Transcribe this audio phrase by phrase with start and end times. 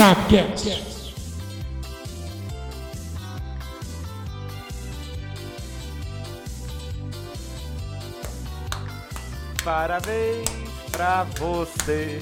[0.00, 1.14] Sapcast.
[9.62, 10.48] Parabéns
[10.90, 12.18] pra você.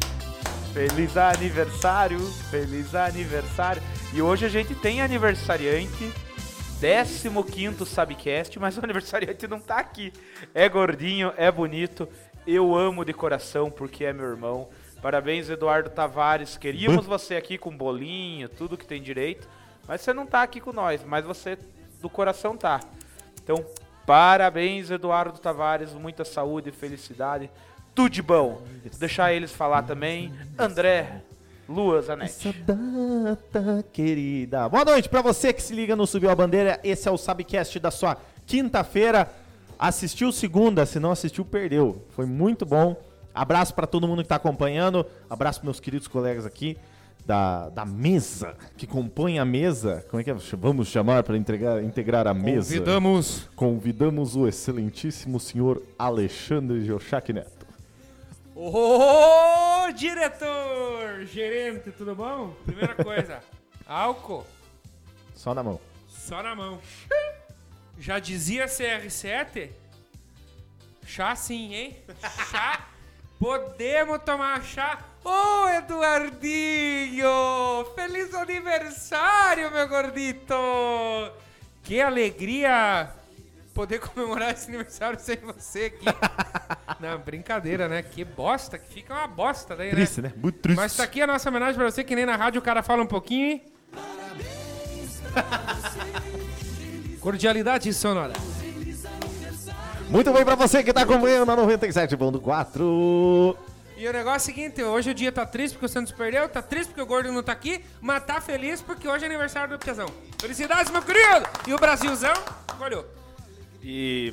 [0.74, 2.19] Feliz aniversário,
[2.51, 3.81] feliz aniversário.
[4.13, 6.13] E hoje a gente tem aniversariante,
[6.81, 10.13] 15 Sabcast, mas o aniversariante não tá aqui.
[10.53, 12.08] É gordinho, é bonito,
[12.45, 14.69] eu amo de coração porque é meu irmão.
[15.01, 16.56] Parabéns, Eduardo Tavares.
[16.56, 19.48] Queríamos você aqui com bolinho, tudo que tem direito,
[19.87, 21.59] mas você não tá aqui com nós, mas você
[22.01, 22.80] do coração tá.
[23.43, 23.65] Então,
[24.07, 27.51] parabéns, Eduardo Tavares, muita saúde e felicidade.
[27.95, 28.62] Tudo de bom.
[28.84, 30.33] Vou deixar eles falar também.
[30.57, 31.23] André,
[31.69, 32.49] Lua Zanetti.
[32.49, 34.69] Essa data querida.
[34.69, 36.79] Boa noite pra você que se liga no Subiu a Bandeira.
[36.85, 39.29] Esse é o Sabcast da sua quinta-feira.
[39.79, 42.05] Assistiu segunda, se não assistiu, perdeu.
[42.10, 42.96] Foi muito bom.
[43.38, 45.06] Abraço pra todo mundo que tá acompanhando.
[45.30, 46.77] Abraço pros meus queridos colegas aqui
[47.24, 50.04] da, da mesa, que compõem a mesa.
[50.10, 50.37] Como é que é?
[50.57, 52.73] vamos chamar para integrar, integrar a mesa?
[52.74, 53.48] Convidamos.
[53.54, 57.66] Convidamos o excelentíssimo senhor Alexandre Jochak Neto.
[58.57, 61.24] Ô, diretor!
[61.26, 62.54] Gerente, tudo bom?
[62.65, 63.41] Primeira coisa,
[63.87, 64.44] álcool,
[65.34, 65.78] Só na mão.
[66.08, 66.80] só na mão.
[68.00, 69.70] Já dizia CR7?
[71.06, 71.96] Chá sim, hein?
[72.50, 72.88] Chá?
[73.39, 74.98] Podemos tomar chá?
[75.25, 77.28] Ô, Eduardinho!
[77.94, 80.55] Feliz aniversário, meu gordito!
[81.83, 83.11] Que alegria
[83.72, 86.05] poder comemorar esse aniversário sem você aqui.
[86.98, 88.03] Não, brincadeira, né?
[88.03, 89.94] Que bosta, que fica uma bosta daí, né?
[89.94, 90.33] Triste, né?
[90.36, 90.77] Muito triste.
[90.77, 93.03] Mas tá aqui a nossa homenagem pra você, que nem na rádio o cara fala
[93.05, 93.53] um pouquinho.
[93.53, 93.62] hein?
[97.20, 98.33] Cordialidade sonora.
[100.10, 103.56] Muito bem pra você que tá acompanhando na 97.4.
[103.96, 106.48] E o negócio é o seguinte, hoje o dia tá triste porque o Santos perdeu,
[106.48, 109.76] tá triste porque o Gordo não tá aqui, mas tá feliz porque hoje é aniversário
[109.76, 110.06] do Piazão.
[110.40, 111.46] Felicidades, meu querido!
[111.66, 112.32] E o Brasilzão,
[112.80, 113.04] olhou.
[113.82, 114.32] E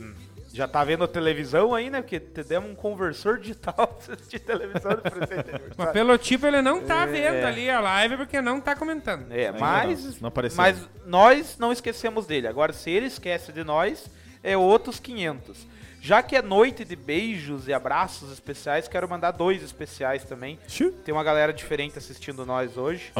[0.53, 2.02] já tá vendo a televisão aí, né?
[2.02, 6.62] Porque te demos um conversor digital pra assistir televisão do presente Mas pelo tipo ele
[6.62, 7.08] não tá É.
[7.08, 9.25] vendo ali a live porque não tá comentando.
[9.31, 10.58] É, mas, não, não apareceu.
[10.58, 10.78] mas
[11.08, 12.47] nós não esquecemos dele.
[12.47, 14.06] Agora, se ele esquece de nós,
[14.46, 15.68] é outros 500.
[16.00, 20.60] Já que é noite de beijos e abraços especiais, quero mandar dois especiais também.
[21.04, 23.12] Tem uma galera diferente assistindo nós hoje.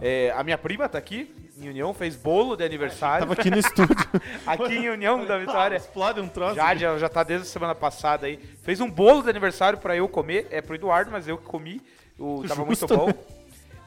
[0.00, 3.28] É, a minha prima tá aqui, em União, fez bolo de aniversário.
[3.28, 3.94] Tava aqui no estúdio.
[4.44, 5.76] aqui em União da Vitória.
[5.76, 6.56] Explode um troço.
[6.56, 8.36] Já, já, já tá desde a semana passada aí.
[8.64, 10.48] Fez um bolo de aniversário pra eu comer.
[10.50, 11.80] É pro Eduardo, mas eu que comi.
[12.18, 12.96] O, tava muito Justo.
[12.96, 13.12] bom.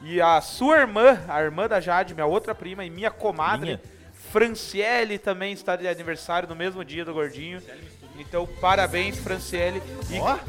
[0.00, 3.80] E a sua irmã, a irmã da Jade, minha outra prima e minha comadre, Minha.
[4.30, 7.60] Franciele, também está de aniversário no mesmo dia do Gordinho.
[8.18, 9.82] Então, parabéns, Franciele.
[10.10, 10.18] E...
[10.18, 10.38] Ó.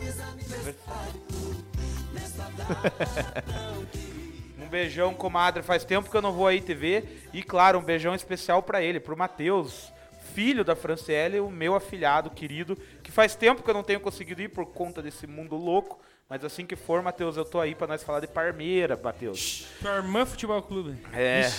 [4.62, 5.64] Um beijão, comadre.
[5.64, 7.04] Faz tempo que eu não vou aí TV.
[7.34, 9.92] E claro, um beijão especial pra ele, pro Matheus,
[10.36, 14.44] filho da Franciele, o meu afilhado querido, que faz tempo que eu não tenho conseguido
[14.44, 16.00] ir por conta desse mundo louco.
[16.30, 19.66] Mas assim que for, Matheus, eu tô aí pra nós falar de Parmeira, Matheus.
[19.82, 20.96] Sua irmã Futebol Clube.
[21.14, 21.50] É.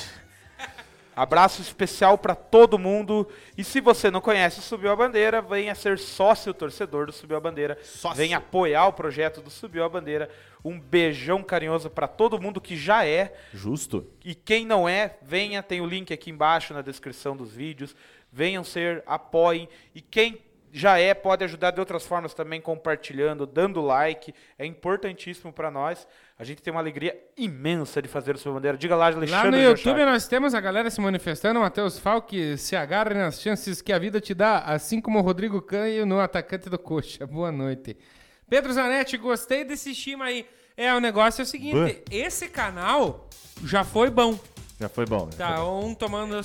[1.21, 3.29] Abraço especial pra todo mundo.
[3.55, 7.37] E se você não conhece o Subiu a Bandeira, venha ser sócio torcedor do Subiu
[7.37, 7.77] a Bandeira.
[7.85, 8.17] Sócio.
[8.17, 10.31] Venha apoiar o projeto do Subiu a Bandeira.
[10.65, 13.35] Um beijão carinhoso pra todo mundo que já é.
[13.53, 14.07] Justo.
[14.25, 17.95] E quem não é, venha, tem o link aqui embaixo na descrição dos vídeos.
[18.33, 19.69] Venham ser, apoiem.
[19.95, 20.41] E quem
[20.73, 24.33] já é, pode ajudar de outras formas também, compartilhando, dando like.
[24.59, 26.07] É importantíssimo pra nós.
[26.39, 28.79] A gente tem uma alegria imensa de fazer o a Bandeira.
[28.79, 29.51] Diga lá, Alexandre.
[29.51, 29.63] Lá no.
[29.63, 31.61] YouTube nós temos a galera se manifestando.
[31.61, 35.61] Matheus Falque se agarre nas chances que a vida te dá, assim como o Rodrigo
[35.61, 37.27] Canho no atacante do Coxa.
[37.27, 37.97] Boa noite.
[38.49, 40.47] Pedro Zanetti, gostei desse estima aí.
[40.77, 43.29] É, o negócio é o seguinte: esse canal
[43.65, 44.39] já foi bom.
[44.81, 45.27] Já foi bom.
[45.27, 45.33] né?
[45.37, 46.43] Tá, um tomando o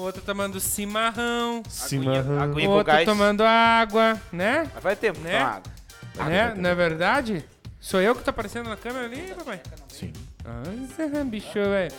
[0.00, 2.40] outro tomando cimarrão, Cimarrão.
[2.40, 3.04] aguinha o com outro gás.
[3.04, 4.68] tomando água, né?
[4.74, 5.32] Mas vai tempo, Né?
[5.32, 5.38] né?
[5.38, 5.62] água.
[6.28, 6.54] né?
[6.56, 7.44] Não é verdade?
[7.80, 9.60] Sou eu que tô aparecendo na câmera ali, papai?
[9.88, 10.12] Sim.
[10.44, 11.92] Ai, bicho, velho.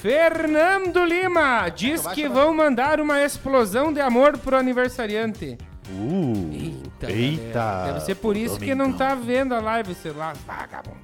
[0.00, 5.58] Fernando Lima diz que vão mandar uma explosão de amor pro aniversariante.
[5.90, 6.50] Uh.
[6.52, 7.10] Eita.
[7.10, 7.52] Eita.
[7.58, 7.92] galera.
[7.94, 10.98] Deve ser por isso que não tá vendo a live, sei lá, vagabundo.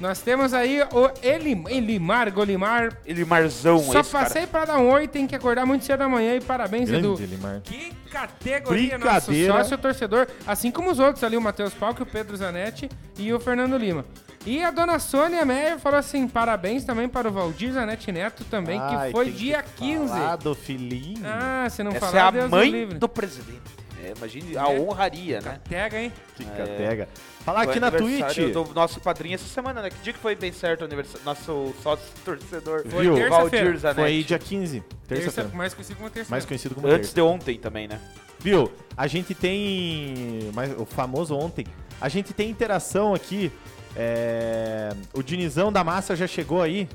[0.00, 2.98] Nós temos aí o Elim, Elimar Golimar.
[3.06, 4.24] Ele Marzão, Só esse cara.
[4.24, 7.14] passei pra dar um oi, tem que acordar muito cedo da manhã e parabéns, Edu.
[7.16, 7.60] Grande Elimar.
[7.62, 9.52] Que categoria, nosso Brincadeira.
[9.54, 13.38] sócio torcedor, assim como os outros ali, o Matheus Palco, o Pedro Zanetti e o
[13.38, 14.04] Fernando Lima.
[14.46, 18.78] E a dona Sônia Meyer falou assim: parabéns também para o Valdir Zanetti Neto também,
[18.78, 20.08] que Ai, foi tem que dia 15.
[20.08, 21.22] falar do filhinho.
[21.24, 22.98] Ah, se não Essa falar, é a Deus mãe livre.
[22.98, 23.62] do presidente.
[24.04, 25.58] É, imagine a honraria, né?
[25.66, 26.12] Pega, hein?
[26.36, 27.08] Que É.
[27.44, 28.38] Falar aqui na Twitch.
[28.52, 29.90] do nosso padrinho essa semana, né?
[29.90, 31.20] Que dia que foi bem certo o aniversário?
[31.24, 33.28] Nosso sócio torcedor, Foi Viu?
[33.28, 34.00] Valdir Zanetti.
[34.00, 35.50] Foi dia 15, Terça, terça-feira.
[35.56, 36.30] mais conhecido como terça.
[36.30, 37.14] Mais conhecido como Antes terça.
[37.14, 38.00] de ontem também, né?
[38.40, 38.72] Viu?
[38.96, 40.50] A gente tem.
[40.54, 41.66] Mas, o famoso ontem.
[42.00, 43.52] A gente tem interação aqui.
[43.96, 46.88] é, O Dinizão da Massa já chegou aí.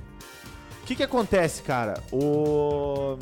[0.82, 2.02] O que que acontece, cara?
[2.12, 3.18] O.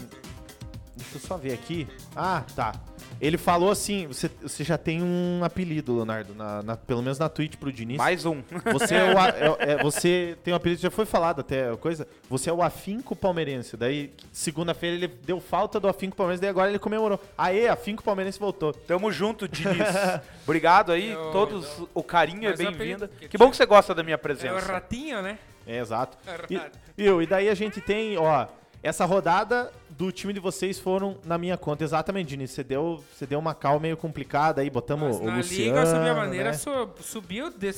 [1.11, 1.87] Deixa eu só ver aqui.
[2.15, 2.73] Ah, tá.
[3.21, 7.29] Ele falou assim: você, você já tem um apelido, Leonardo, na, na- pelo menos na
[7.29, 7.97] Twitch pro Diniz.
[7.97, 8.43] Mais um.
[8.73, 12.07] Você, é o é- é- você tem um apelido, já foi falado até coisa.
[12.29, 13.75] Você é o afinco palmeirense.
[13.77, 17.19] Daí, segunda-feira, ele deu falta do afinco palmeirense, daí agora ele comemorou.
[17.37, 18.73] Aê, afinco palmeirense voltou.
[18.73, 19.77] Tamo junto, Diniz.
[20.45, 21.67] Obrigado aí, Eu- todos.
[21.93, 23.07] O carinho é Mas o bem-vindo.
[23.07, 24.71] que Que bom que você gosta da minha É o presença.
[24.71, 25.39] ratinho, né?
[25.65, 26.17] É, exato.
[26.27, 26.79] É E, rato.
[26.95, 27.21] viu?
[27.21, 28.47] E daí a gente tem, ó,
[28.83, 31.83] essa rodada do time de vocês foram na minha conta.
[31.83, 32.51] Exatamente, Diniz.
[32.51, 35.83] Você deu, você deu uma cal meio complicada aí, botamos Mas o na Luciano, Liga,
[35.83, 36.53] o Subir a Bandeira né?
[36.53, 37.71] su- subiu de,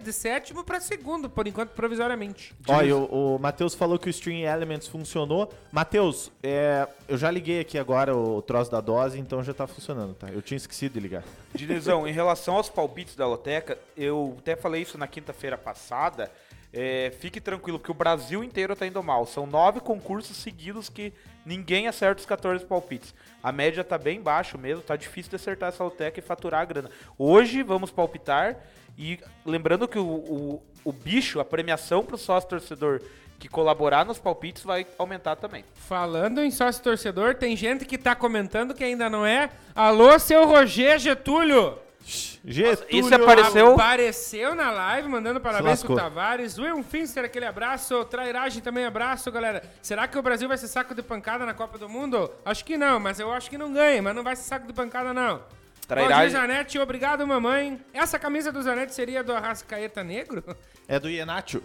[0.00, 2.54] de sétimo pra segundo, por enquanto, provisoriamente.
[2.84, 5.52] E o, o Matheus falou que o Stream Elements funcionou.
[5.72, 10.14] Matheus, é, eu já liguei aqui agora o troço da dose, então já tá funcionando,
[10.14, 10.28] tá?
[10.28, 11.24] Eu tinha esquecido de ligar.
[11.54, 16.30] Dinizão, em relação aos palpites da Loteca, eu até falei isso na quinta-feira passada.
[16.74, 19.24] É, fique tranquilo, porque o Brasil inteiro tá indo mal.
[19.26, 21.12] São nove concursos seguidos que
[21.46, 23.14] ninguém acerta os 14 palpites.
[23.40, 26.64] A média tá bem baixo mesmo, tá difícil de acertar essa Loteca e faturar a
[26.64, 26.90] grana.
[27.16, 28.56] Hoje vamos palpitar
[28.98, 33.00] e lembrando que o, o, o bicho, a premiação pro sócio torcedor
[33.38, 35.64] que colaborar nos palpites vai aumentar também.
[35.74, 39.50] Falando em sócio torcedor, tem gente que tá comentando que ainda não é.
[39.74, 41.83] Alô, seu Roger Getúlio!
[42.06, 46.58] Getúlio, esse apareceu- Apareceu na live, mandando parabéns pro Tavares.
[46.58, 48.04] Will Finster, aquele abraço.
[48.04, 49.62] Trairagem também, abraço, galera.
[49.80, 52.30] Será que o Brasil vai ser saco de pancada na Copa do Mundo?
[52.44, 54.02] Acho que não, mas eu acho que não ganha.
[54.02, 55.42] Mas não vai ser saco de pancada, não.
[55.88, 57.80] Trairagem- Valdir Zanetti, obrigado, mamãe.
[57.92, 60.42] Essa camisa do Zanetti seria do Arrascaeta Negro?
[60.86, 61.62] É do Ienatio.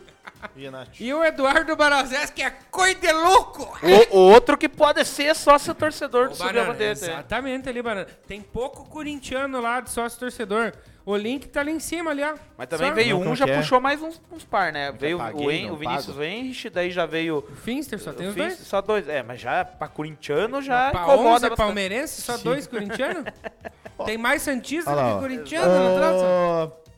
[0.56, 1.06] Ienatio.
[1.06, 3.64] E o Eduardo Barazés, que é coi de louco!
[4.12, 6.94] O, o outro que pode ser sócio torcedor do Ô, Subir a Banana, Bandeira.
[6.94, 7.08] né?
[7.14, 8.08] Exatamente ali, Banana.
[8.28, 10.72] Tem pouco corintiano lá de sócio torcedor.
[11.06, 12.36] O link tá ali em cima ali, ó.
[12.58, 13.58] Mas também Só- veio Não, um, já que é?
[13.58, 14.92] puxou mais uns, uns par, né?
[14.92, 16.24] Veio paguei, o, en, não o Vinícius pago.
[16.24, 18.60] Henrich, daí já veio Finster, só tem o os Fis- dois?
[18.60, 19.10] só dois.
[19.10, 21.58] É, mas já pra corintiano já Pra incomoda 11 bastante.
[21.58, 22.44] palmeirense, só Sim.
[22.44, 23.26] dois corintianos?
[24.06, 25.16] Tem mais santista Olha lá, do ó.
[25.16, 26.26] que corintiano no troço?
[26.26, 26.89] Ô,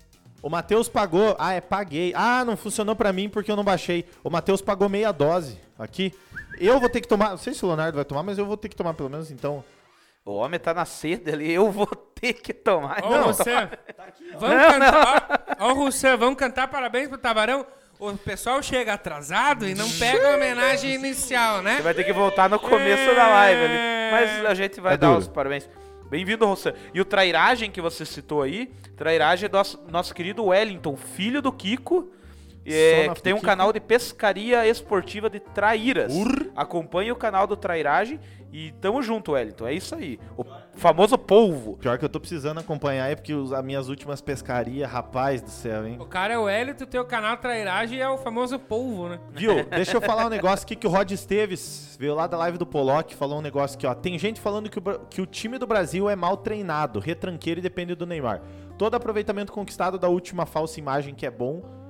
[0.41, 1.35] O Matheus pagou.
[1.39, 2.13] Ah, é paguei.
[2.15, 4.05] Ah, não funcionou pra mim porque eu não baixei.
[4.23, 6.13] O Matheus pagou meia dose aqui.
[6.59, 7.29] Eu vou ter que tomar.
[7.31, 9.29] Não sei se o Leonardo vai tomar, mas eu vou ter que tomar pelo menos
[9.31, 9.63] então.
[10.25, 12.99] O homem tá na sede ali, eu vou ter que tomar.
[13.03, 13.75] Ó, Não, Rousseff.
[14.39, 15.57] Vamos cantar.
[15.59, 17.65] Ó, ó, Rousseff, vamos cantar parabéns pro Tavarão.
[17.99, 21.75] O pessoal chega atrasado e não pega a homenagem inicial, né?
[21.77, 24.11] Você vai ter que voltar no começo da live ali.
[24.11, 25.19] Mas a gente vai É dar duro.
[25.19, 25.69] os parabéns.
[26.11, 26.73] Bem-vindo, Rossan.
[26.93, 31.53] E o Trairagem que você citou aí, Trairagem é nosso, nosso querido Wellington, filho do
[31.53, 32.11] Kiko,
[32.65, 36.13] é, que tem um canal de pescaria esportiva de traíras.
[36.55, 38.19] Acompanhe o canal do Trairagem
[38.53, 39.65] e tamo junto, Wellington.
[39.67, 40.19] É isso aí.
[40.37, 40.43] O
[40.75, 41.77] famoso polvo.
[41.77, 45.49] Pior que eu tô precisando acompanhar é porque os- as minhas últimas pescarias, rapaz do
[45.49, 45.97] céu, hein?
[45.99, 49.19] O cara é o o teu canal Trairagem é o famoso polvo, né?
[49.31, 49.63] Viu?
[49.71, 52.65] Deixa eu falar um negócio aqui que o Rod Esteves veio lá da live do
[52.65, 53.93] Pollock, falou um negócio aqui, ó.
[53.95, 57.63] Tem gente falando que o, que o time do Brasil é mal treinado, retranqueiro e
[57.63, 58.41] depende do Neymar.
[58.77, 61.80] Todo aproveitamento conquistado da última falsa imagem que é bom.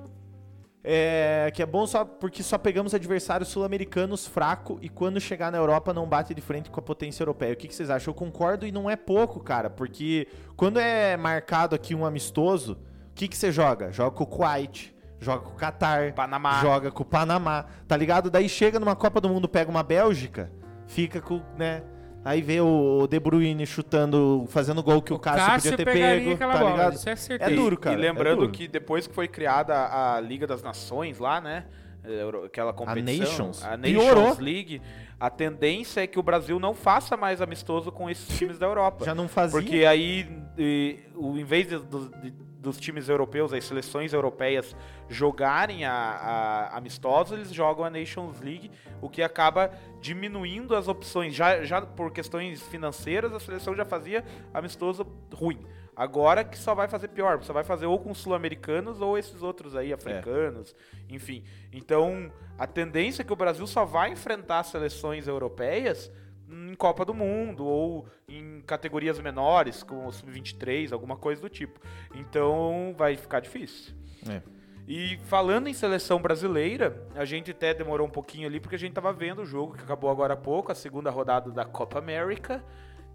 [0.84, 5.58] É, que é bom só porque só pegamos adversários sul-americanos fraco e quando chegar na
[5.58, 7.52] Europa não bate de frente com a potência europeia.
[7.52, 8.10] O que, que vocês acham?
[8.10, 13.14] Eu concordo e não é pouco, cara, porque quando é marcado aqui um amistoso, o
[13.14, 13.92] que, que você joga?
[13.92, 16.60] Joga com o Kuwait, joga com o Qatar, Panamá.
[16.60, 18.28] joga com o Panamá, tá ligado?
[18.28, 20.50] Daí chega numa Copa do Mundo, pega uma Bélgica,
[20.88, 21.84] fica com, né?
[22.24, 26.46] Aí vê o De Bruyne chutando, fazendo gol que o, Cássio, podia ter pego, tá
[26.58, 26.94] bola, ligado?
[26.94, 27.50] isso é É certeza.
[27.56, 27.96] duro, cara.
[27.96, 31.64] e lembrando é que depois que foi criada a Liga das Nações lá, né?
[32.04, 33.18] Euro- Aquela competição.
[33.48, 33.64] Nations.
[33.64, 34.14] A Piorou.
[34.22, 34.82] Nations League.
[35.24, 39.04] A tendência é que o Brasil não faça mais amistoso com esses times da Europa.
[39.04, 39.60] Já não fazia.
[39.60, 44.74] Porque aí, e, o, em vez de- de- dos times europeus, as seleções europeias
[45.08, 48.68] jogarem a, a- amistosos, eles jogam a Nations League,
[49.00, 51.34] o que acaba diminuindo as opções.
[51.34, 55.60] Já, já por questões financeiras, a seleção já fazia amistoso ruim.
[55.94, 59.42] Agora que só vai fazer pior, só vai fazer ou com os sul-americanos ou esses
[59.42, 60.74] outros aí, africanos,
[61.08, 61.44] enfim.
[61.70, 66.10] Então, a tendência é que o Brasil só vai enfrentar seleções europeias
[66.48, 71.78] em Copa do Mundo ou em categorias menores, como o Sub-23, alguma coisa do tipo.
[72.14, 73.94] Então, vai ficar difícil.
[74.28, 74.40] É.
[74.88, 78.92] E falando em seleção brasileira, a gente até demorou um pouquinho ali porque a gente
[78.92, 82.64] tava vendo o jogo que acabou agora há pouco, a segunda rodada da Copa América.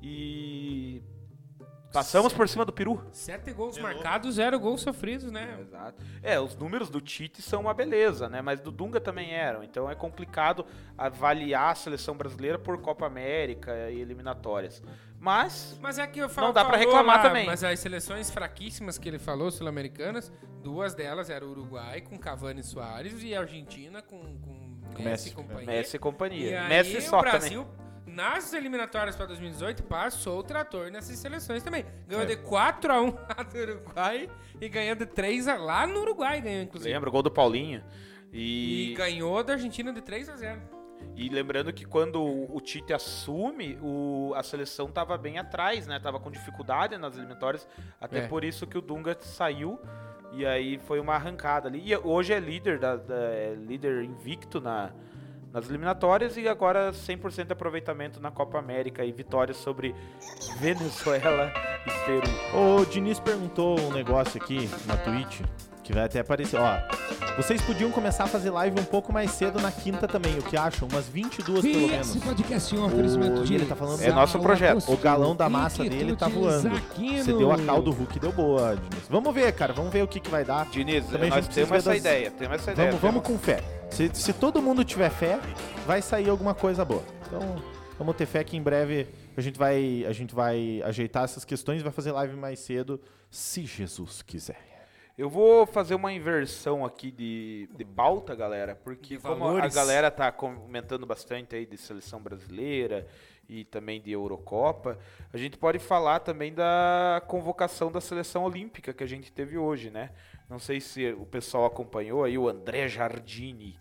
[0.02, 1.02] E
[1.92, 3.02] Passamos por cima do Peru.
[3.12, 5.58] Sete gols marcados, zero gols sofridos, né?
[5.62, 6.04] Exato.
[6.22, 8.42] É, os números do Tite são uma beleza, né?
[8.42, 9.64] Mas do Dunga também eram.
[9.64, 10.66] Então é complicado
[10.98, 14.84] avaliar a seleção brasileira por Copa América e eliminatórias.
[15.20, 17.46] Mas Mas é que eu falo, Não dá pra falou reclamar lá, também.
[17.46, 22.60] Mas as seleções fraquíssimas que ele falou, sul-americanas, duas delas eram o Uruguai com Cavani
[22.60, 25.66] e Soares e a Argentina com, com Messi, Messi, e companhia.
[25.66, 26.50] Messi e companhia.
[26.50, 27.87] E aí, Messi só o Brasil, também.
[28.18, 31.86] Nas eliminatórias para 2018, passou o trator nessas seleções também.
[32.08, 32.26] Ganhou É.
[32.26, 36.92] de 4x1 lá do Uruguai e ganhou de 3x lá no Uruguai, ganhou inclusive.
[36.92, 37.84] Lembra o gol do Paulinho.
[38.34, 40.60] E E, ganhou da Argentina de 3x0.
[41.16, 46.00] e lembrando que quando o Tite assume, o, a seleção tava bem atrás, né?
[46.00, 47.68] Tava com dificuldade nas eliminatórias.
[48.02, 48.28] Até É.
[48.28, 49.80] por isso que o Dunga saiu.
[50.34, 51.82] E aí foi uma arrancada ali.
[51.90, 54.92] E hoje é líder, da, da- é líder invicto na,
[55.54, 59.96] nas eliminatórias e agora 100% de aproveitamento na Copa América e vitória sobre
[60.60, 61.52] Venezuela
[61.86, 62.28] e Peru.
[62.82, 65.42] O Diniz perguntou um negócio aqui na Twitch,
[65.84, 66.60] que vai até aparecer.
[66.60, 66.78] Ó,
[67.38, 70.58] vocês podiam começar a fazer live um pouco mais cedo na quinta também, o que
[70.58, 70.88] acham?
[70.92, 72.10] Umas 22 pelo E menos.
[72.10, 74.92] esse podcast é um oferecimento O- de ele tá falando- É nosso projeto.
[74.92, 76.70] O galão da massa dele tá voando.
[76.70, 79.08] Você deu a cal do Hulk, deu boa, Diniz.
[79.10, 80.66] Vamos ver, cara, vamos ver o que, que vai dar.
[80.68, 82.32] Diniz, Também nós temos essa das- ideia.
[82.32, 82.88] Temos essa ideia.
[82.92, 83.62] Vamos, vamos com fé.
[83.92, 85.40] Se, se todo mundo tiver fé,
[85.86, 87.04] vai sair alguma coisa boa.
[87.26, 87.42] Então,
[87.98, 91.80] vamos ter fé que em breve a gente vai, a gente vai ajeitar essas questões
[91.80, 94.78] e vai fazer live mais cedo, se Jesus quiser.
[95.18, 99.74] Eu vou fazer uma inversão aqui de, de pauta, galera, porque De como a valores.
[99.74, 103.08] galera tá comentando bastante aí de seleção brasileira
[103.50, 105.00] e também de Eurocopa,
[105.34, 109.90] a gente pode falar também da convocação da seleção olímpica que a gente teve hoje,
[109.90, 110.12] né?
[110.50, 113.78] Não sei se o pessoal acompanhou aí, o André Jardini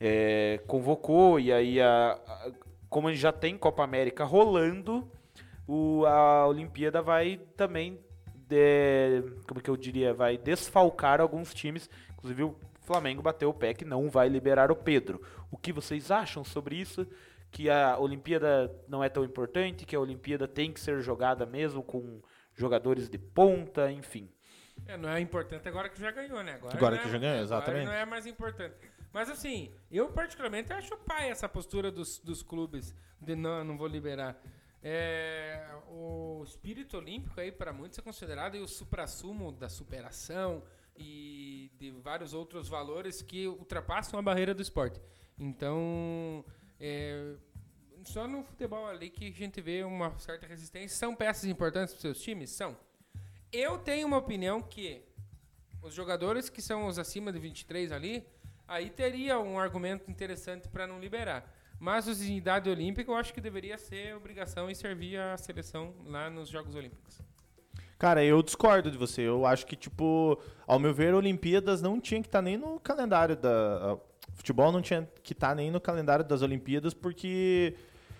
[0.00, 2.50] é, convocou e aí a, a-
[2.88, 5.08] como a gente já tem Copa América rolando,
[5.68, 8.00] o, a Olimpíada vai também
[8.48, 11.88] de- como que eu diria, vai desfalcar alguns times.
[12.14, 15.22] Inclusive o Flamengo bateu o pé que não vai liberar o Pedro.
[15.50, 17.06] O que vocês acham sobre isso?
[17.52, 21.82] Que a Olimpíada não é tão importante, que a Olimpíada tem que ser jogada mesmo
[21.84, 22.20] com
[22.54, 24.28] jogadores de ponta, enfim.
[24.86, 26.54] É, não é importante agora que já ganhou, né?
[26.54, 27.86] Agora, Agora que é- já ganhou, agora exatamente.
[27.86, 28.74] não é mais importante.
[29.12, 33.86] Mas assim, eu particularmente acho pai essa postura dos, dos clubes de não, não vou
[33.86, 34.40] liberar.
[34.82, 40.62] É, o espírito olímpico aí para muitos é considerado o suprassumo da superação
[40.96, 45.00] e de vários outros valores que ultrapassam a barreira do esporte.
[45.38, 46.44] Então,
[46.78, 47.34] é,
[48.04, 50.96] só no futebol ali que a gente vê uma certa resistência.
[50.96, 52.50] São peças importantes para seus times?
[52.50, 52.76] São.
[53.52, 55.02] Eu tenho uma opinião que
[55.82, 58.24] os jogadores que são os acima de 23 ali,
[58.68, 61.52] aí teria um argumento interessante para não liberar.
[61.78, 65.94] Mas os em idade olímpica, eu acho que deveria ser obrigação e servir a seleção
[66.04, 67.20] lá nos Jogos Olímpicos.
[67.98, 69.22] Cara, eu discordo de você.
[69.22, 73.36] Eu acho que, tipo, ao meu ver, Olimpíadas não tinha que estar nem no calendário
[73.36, 73.98] da.
[74.34, 77.74] Futebol não tinha que estar nem no calendário das Olimpíadas, porque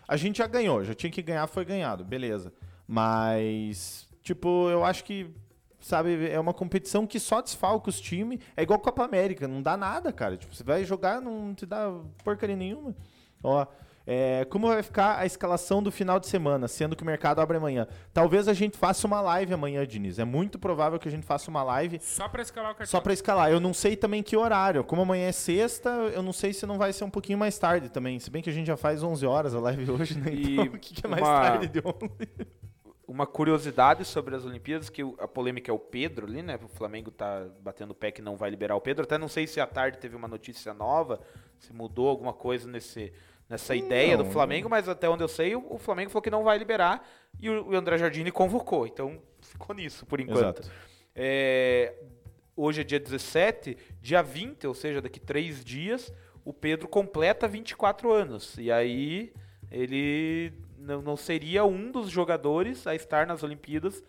[0.08, 2.52] a gente já ganhou, já tinha que ganhar, foi ganhado, beleza.
[2.86, 5.30] Mas, tipo, eu acho que,
[5.80, 8.40] sabe, é uma competição que só desfalca os times.
[8.56, 10.36] É igual Copa América, não dá nada, cara.
[10.36, 11.90] Tipo, você vai jogar, não te dá
[12.24, 12.94] porcaria nenhuma.
[13.42, 13.66] Ó,
[14.06, 17.58] é, como vai ficar a escalação do final de semana, sendo que o mercado abre
[17.58, 17.86] amanhã?
[18.12, 20.18] Talvez a gente faça uma live amanhã, Diniz.
[20.18, 22.90] É muito provável que a gente faça uma live Só para escalar o cartão.
[22.90, 23.50] só pra escalar.
[23.52, 24.82] Eu não sei também que horário.
[24.82, 27.88] Como amanhã é sexta, eu não sei se não vai ser um pouquinho mais tarde
[27.88, 28.18] também.
[28.18, 30.32] Se bem que a gente já faz 11 horas a live hoje, né?
[30.34, 32.59] E Então, o que, que é mais uma- tarde de 11?
[33.10, 36.56] Uma curiosidade sobre as Olimpíadas, que a polêmica é o Pedro ali, né?
[36.62, 39.02] O Flamengo tá batendo o pé que não vai liberar o Pedro.
[39.02, 41.20] Até não sei se à tarde teve uma notícia nova,
[41.58, 43.12] se mudou alguma coisa nesse,
[43.48, 44.30] nessa ideia do Não.
[44.30, 47.04] Flamengo, mas até onde eu sei, o, Flamengo falou que não vai liberar
[47.40, 48.86] e o, André Jardine convocou.
[48.86, 50.70] Então ficou nisso por enquanto.
[51.12, 51.92] É,
[52.54, 56.12] hoje é dia 17, dia 20, ou seja, daqui três dias,
[56.44, 58.56] o Pedro completa 24 anos.
[58.56, 59.32] E aí
[59.68, 64.02] ele não, não seria um dos jogadores a estar nas Olimpíadas,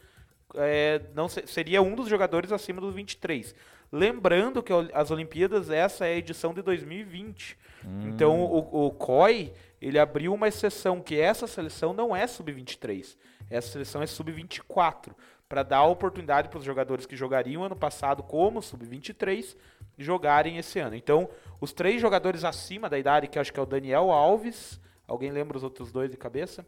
[0.56, 3.54] é, não se- seria um dos jogadores acima dos 23.
[3.92, 7.58] Lembrando que as Olimpíadas, essa é a edição de 2020.
[8.04, 9.52] Então o, o COI,
[9.82, 13.18] ele abriu uma exceção que essa seleção não é sub-23.
[13.50, 15.14] Essa seleção é sub-24
[15.50, 19.58] para dar a oportunidade para os jogadores que jogariam ano passado como sub-23
[19.98, 20.96] jogarem esse ano.
[20.96, 21.28] Então,
[21.60, 24.80] os três jogadores acima da idade, que acho que é o Daniel Alves,
[25.12, 26.66] alguém lembra os outros dois de cabeça?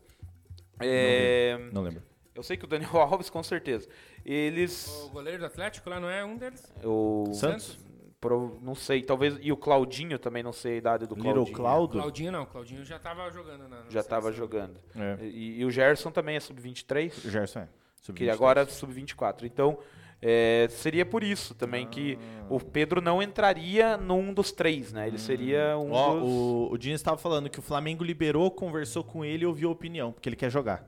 [0.79, 2.01] É, Não lembro.
[2.35, 3.87] eu sei que o Daniel Alves, com certeza.
[4.25, 4.87] Eles.
[5.05, 6.71] O goleiro do Atlético lá não é um deles?
[6.83, 7.79] O Santos?
[8.19, 9.37] Pro- não sei, talvez.
[9.41, 11.55] E o Claudinho também, não sei a idade do Little Claudinho.
[11.57, 11.99] Cláudio?
[12.01, 13.83] Claudinho não, Claudinho já tava jogando na.
[13.83, 14.79] na Já estava jogando.
[14.95, 15.25] É.
[15.25, 17.29] E, e o Gerson também é sub-23.
[17.29, 17.67] Gerson é.
[18.15, 19.43] que agora é sub-24.
[19.43, 19.77] Então,
[20.25, 22.17] é, seria por isso também que
[22.49, 25.05] o Pedro não entraria num dos três, né?
[25.05, 26.23] Ele seria um Ó, dos...
[26.23, 29.73] o, o Diniz estava falando que o Flamengo liberou, conversou com ele e ouviu a
[29.73, 30.87] opinião, porque ele quer jogar.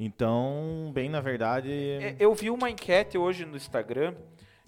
[0.00, 1.70] Então, bem na verdade.
[1.70, 4.14] É, Eu vi uma enquete hoje no Instagram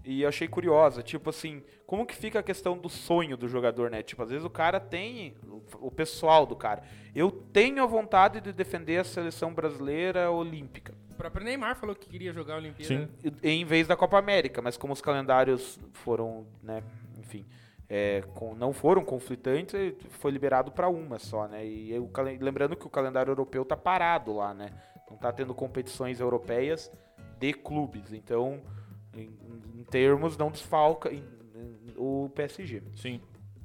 [0.05, 4.03] e achei curiosa, tipo assim, como que fica a questão do sonho do jogador, né?
[4.03, 5.35] Tipo, às vezes o cara tem,
[5.81, 6.83] o pessoal do cara,
[7.15, 12.09] eu tenho a vontade de defender a seleção brasileira olímpica, O próprio Neymar falou que
[12.11, 12.95] queria jogar a Olimpíada.
[12.95, 13.09] Sim.
[13.43, 16.83] e- em vez da Copa América, mas como os calendários foram, né,
[17.19, 17.47] enfim,
[17.89, 21.67] é, com- não foram conflitantes, foi liberado para uma só, né?
[21.67, 24.71] E o calen- lembrando que o calendário europeu tá parado lá, né?
[25.11, 26.93] Não tá tendo competições europeias
[27.41, 28.61] de clubes, então
[29.15, 29.31] em,
[29.75, 32.83] em termos não desfalca em- em- o PSG.
[32.95, 33.23] Sim.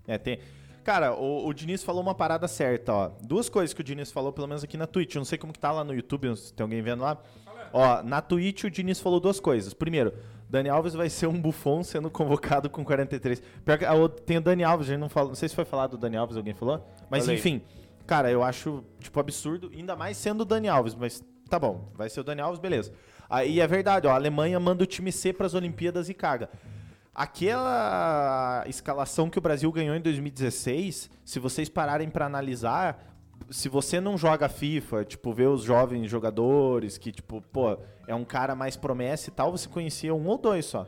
[0.08, 0.39] É, tem.
[0.83, 3.11] Cara, o, o Diniz falou uma parada certa, ó.
[3.21, 5.15] Duas coisas que o Diniz falou, pelo menos aqui na Twitch.
[5.15, 7.17] Eu não sei como que tá lá no YouTube, se tem alguém vendo lá.
[7.71, 9.73] Ó, na Twitch o Diniz falou duas coisas.
[9.73, 10.13] Primeiro,
[10.50, 13.41] Dani Alves vai ser um bufão sendo convocado com 43.
[13.63, 15.55] Pior que a outra- tem o Dani Alves, a gente não fala, não sei se
[15.55, 16.85] foi falado do Dani Alves, alguém falou?
[17.09, 17.38] Mas Falei.
[17.39, 17.61] enfim,
[18.05, 22.09] cara, eu acho tipo absurdo, ainda mais sendo o Dani Alves, mas tá bom, vai
[22.09, 22.91] ser o Dani Alves, beleza.
[23.29, 26.50] Aí é verdade, ó, a Alemanha manda o time C para as Olimpíadas e caga.
[27.13, 33.03] Aquela escalação que o Brasil ganhou em 2016, se vocês pararem pra analisar,
[33.50, 37.77] se você não joga FIFA, tipo, vê os jovens jogadores que, tipo, pô,
[38.08, 40.88] é um cara mais promessa e tal, você conhecia um ou dois só.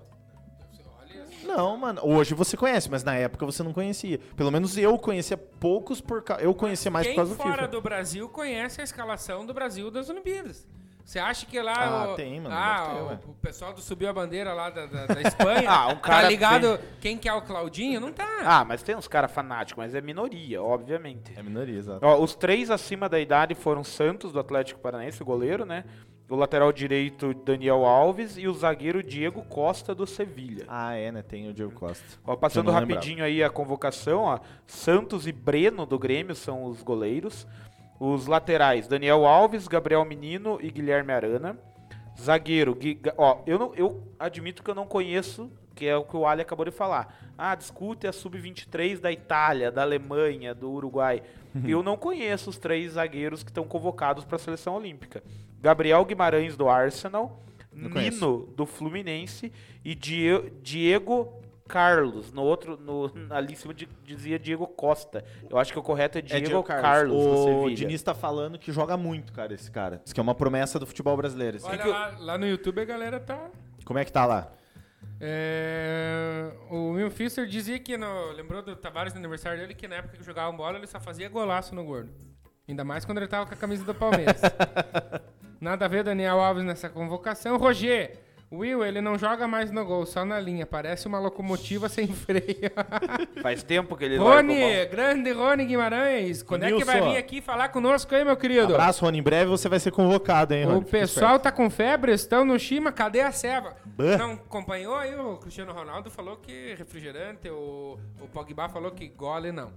[1.44, 2.02] Não, mano.
[2.04, 4.18] Hoje você conhece, mas na época você não conhecia.
[4.36, 6.42] Pelo menos eu conhecia poucos por causa.
[6.42, 7.68] Eu conhecia mais quem por causa do fora FIFA.
[7.68, 10.66] do Brasil conhece a escalação do Brasil das Olimpíadas.
[11.04, 14.10] Você acha que lá Ah, o, tem, mano, ah, ter, o- o, pessoal do subiu
[14.10, 17.34] a bandeira lá da, da, da Espanha Ah, um tá cara ligado quem que é
[17.34, 18.00] o Claudinho?
[18.00, 18.26] Não tá.
[18.44, 21.34] Ah, mas tem uns caras fanáticos, mas é minoria, obviamente.
[21.36, 22.06] É minoria, exato.
[22.06, 25.84] Ó, os três acima da idade foram Santos, do Atlético Paranaense, o goleiro, né?
[26.30, 30.64] O lateral direito, Daniel Alves, e o zagueiro Diego Costa, do Sevilha.
[30.70, 31.22] Ah, é, né?
[31.22, 32.04] Tem o Diego Costa.
[32.26, 34.40] Ó, passando rapidinho aí a convocação, ó.
[34.66, 37.46] Santos e Breno do Grêmio são os goleiros.
[38.00, 41.58] Os laterais, Daniel Alves, Gabriel Menino e Guilherme Arana.
[42.20, 46.16] Zagueiro, Gui- ó, eu, não, eu admito que eu não conheço, que é o que
[46.16, 47.18] o Ali acabou de falar.
[47.38, 51.24] Ah, discute a sub-23 da Itália, da Alemanha, do Uruguai.
[51.66, 55.24] eu não conheço os três zagueiros que estão convocados para a seleção olímpica.
[55.62, 59.52] Gabriel Guimarães do Arsenal, Nino do Fluminense
[59.84, 61.42] e Die- Diego
[61.74, 62.32] Carlos.
[62.32, 65.26] No outro, no, ali em cima di- dizia Diego Costa.
[65.50, 67.74] Eu acho que o correto é Diego, Carlos, do O.
[67.74, 70.00] Diniz tá falando que joga muito, cara, esse cara.
[70.04, 71.58] Diz que é uma promessa do futebol brasileiro.
[71.58, 71.66] esse.
[71.66, 73.50] Olha que eu- lá, lá no YouTube a galera tá.
[73.86, 74.52] Como é que tá lá?
[75.20, 79.96] É, o Will Fischer dizia que no, lembrou do Tavares no aniversário dele que na
[79.96, 82.12] época que jogava bola ele só fazia golaço no gordo.
[82.68, 84.40] Ainda mais quando ele tava com a camisa do Palmeiras.
[85.60, 87.58] Nada a ver Daniel Alves nessa convocação.
[87.58, 88.20] Roger,
[88.54, 90.66] Will, ele não joga mais no gol, só na linha.
[90.66, 92.72] Parece uma locomotiva sem freio.
[93.42, 96.44] Faz tempo que ele Rony, grande Rony Guimarães.
[96.44, 97.12] Quando é que vai Nilson.
[97.12, 98.74] vir aqui falar conosco aí, meu querido?
[98.74, 99.18] Abraço, Rony.
[99.20, 100.78] Em breve você vai ser convocado, hein, Rony?
[100.80, 103.76] O pessoal tá com febre, estão no Shima, cadê a ceva?
[103.86, 104.18] Bah.
[104.18, 105.16] Não acompanhou aí?
[105.16, 109.72] O Cristiano Ronaldo falou que refrigerante, o, o Pogba falou que gole não.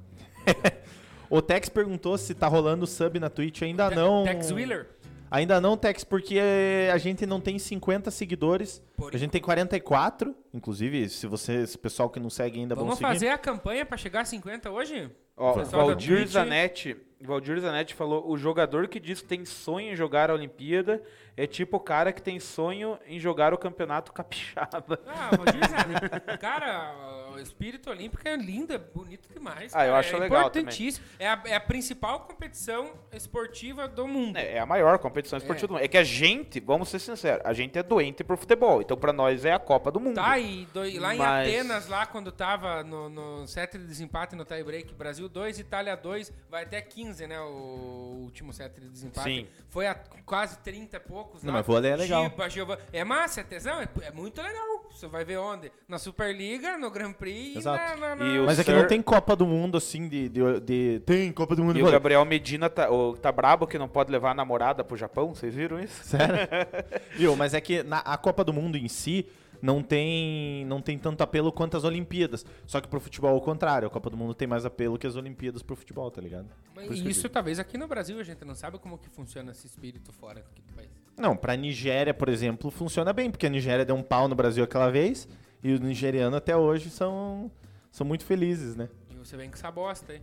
[1.28, 3.62] O Tex perguntou se tá rolando sub na Twitch.
[3.62, 4.22] Ainda Te- não.
[4.22, 4.86] Tex Wheeler?
[5.30, 8.82] Ainda não, Tex, porque eh, a gente não tem 50 seguidores.
[8.96, 10.34] Por a gente tem 44.
[10.54, 13.08] Inclusive, se você, esse pessoal que não segue ainda, Vamos vão seguir.
[13.08, 15.10] fazer a campanha pra chegar a 50 hoje?
[15.36, 16.26] Ó, da Valdir.
[16.28, 21.02] Zanetti, Valdir Zanetti falou: o jogador que diz que tem sonho em jogar a Olimpíada
[21.36, 24.98] é tipo o cara que tem sonho em jogar o campeonato capixaba.
[25.06, 26.38] Ah, vou dizer?
[26.38, 26.94] Cara,
[27.34, 29.74] o espírito olímpico é lindo, é bonito demais.
[29.74, 29.98] Ah, eu cara.
[29.98, 31.04] acho é legal importantíssimo.
[31.18, 34.36] É a, é a principal competição esportiva do mundo.
[34.36, 35.82] É, é a maior competição esportiva do mundo.
[35.84, 38.80] É que a gente, vamos ser sinceros, a gente é doente por futebol.
[38.80, 40.14] Então, pra nós é a Copa do Mundo.
[40.14, 44.34] Tá, e do- lá em Mas- Atenas, lá quando tava no, no set de desempate
[44.34, 47.38] no tie break, Brasil 2, Itália 2, vai até 15, né?
[47.40, 49.28] O último set de desempate.
[49.28, 49.46] Sim.
[49.68, 49.94] Foi a
[50.24, 51.42] quase 30 e poucos.
[51.42, 51.58] Não, lá.
[51.58, 52.24] mas vôlei é legal.
[52.24, 54.86] Giba, Giova- É massa, é tesão, é, é muito legal.
[54.90, 55.70] Você vai ver onde?
[55.88, 57.96] Na Superliga, no Grand Prix Exato.
[57.96, 58.14] e na...
[58.16, 60.28] na- E na- o Mas é que Sir- não tem Copa do Mundo, assim, de...
[60.28, 61.98] de, de- Tem Copa do Mundo de E o vôlei.
[61.98, 65.54] Gabriel Medina tá, o- tá brabo que não pode levar a namorada pro Japão, vocês
[65.54, 66.02] viram isso?
[66.04, 66.36] Sério?
[67.16, 69.26] Viu, mas é que na, a Copa do Mundo em si
[69.66, 72.46] não tem, não tem tanto apelo quanto as Olimpíadas.
[72.64, 73.88] Só que pro futebol é o contrário.
[73.88, 76.46] A Copa do Mundo tem mais apelo que as Olimpíadas pro futebol, tá ligado?
[76.72, 79.66] Por isso Isso talvez aqui no Brasil a gente não sabe como que funciona esse
[79.66, 80.90] espírito fora aqui do país.
[81.18, 84.62] Não, pra Nigéria, por exemplo, funciona bem, porque a Nigéria deu um pau no Brasil
[84.62, 85.26] aquela vez
[85.64, 87.50] e os nigerianos até hoje são,
[87.90, 88.88] são muito felizes, né?
[89.10, 90.22] E você vem com essa bosta aí.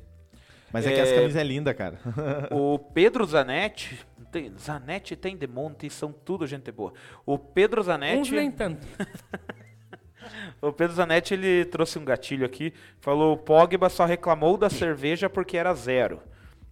[0.74, 2.00] Mas é, que essa camisa é linda, cara.
[2.52, 3.98] O Pedro Zanetti.
[4.32, 6.92] Tem, Zanetti tem de monte, são tudo gente boa.
[7.24, 8.32] O Pedro Uns Zanetti.
[8.34, 8.86] nem tanto.
[10.62, 12.74] O Pedro Zanetti ele trouxe um gatilho aqui.
[13.02, 16.22] Falou: o Pogba só reclamou da cerveja porque era zero.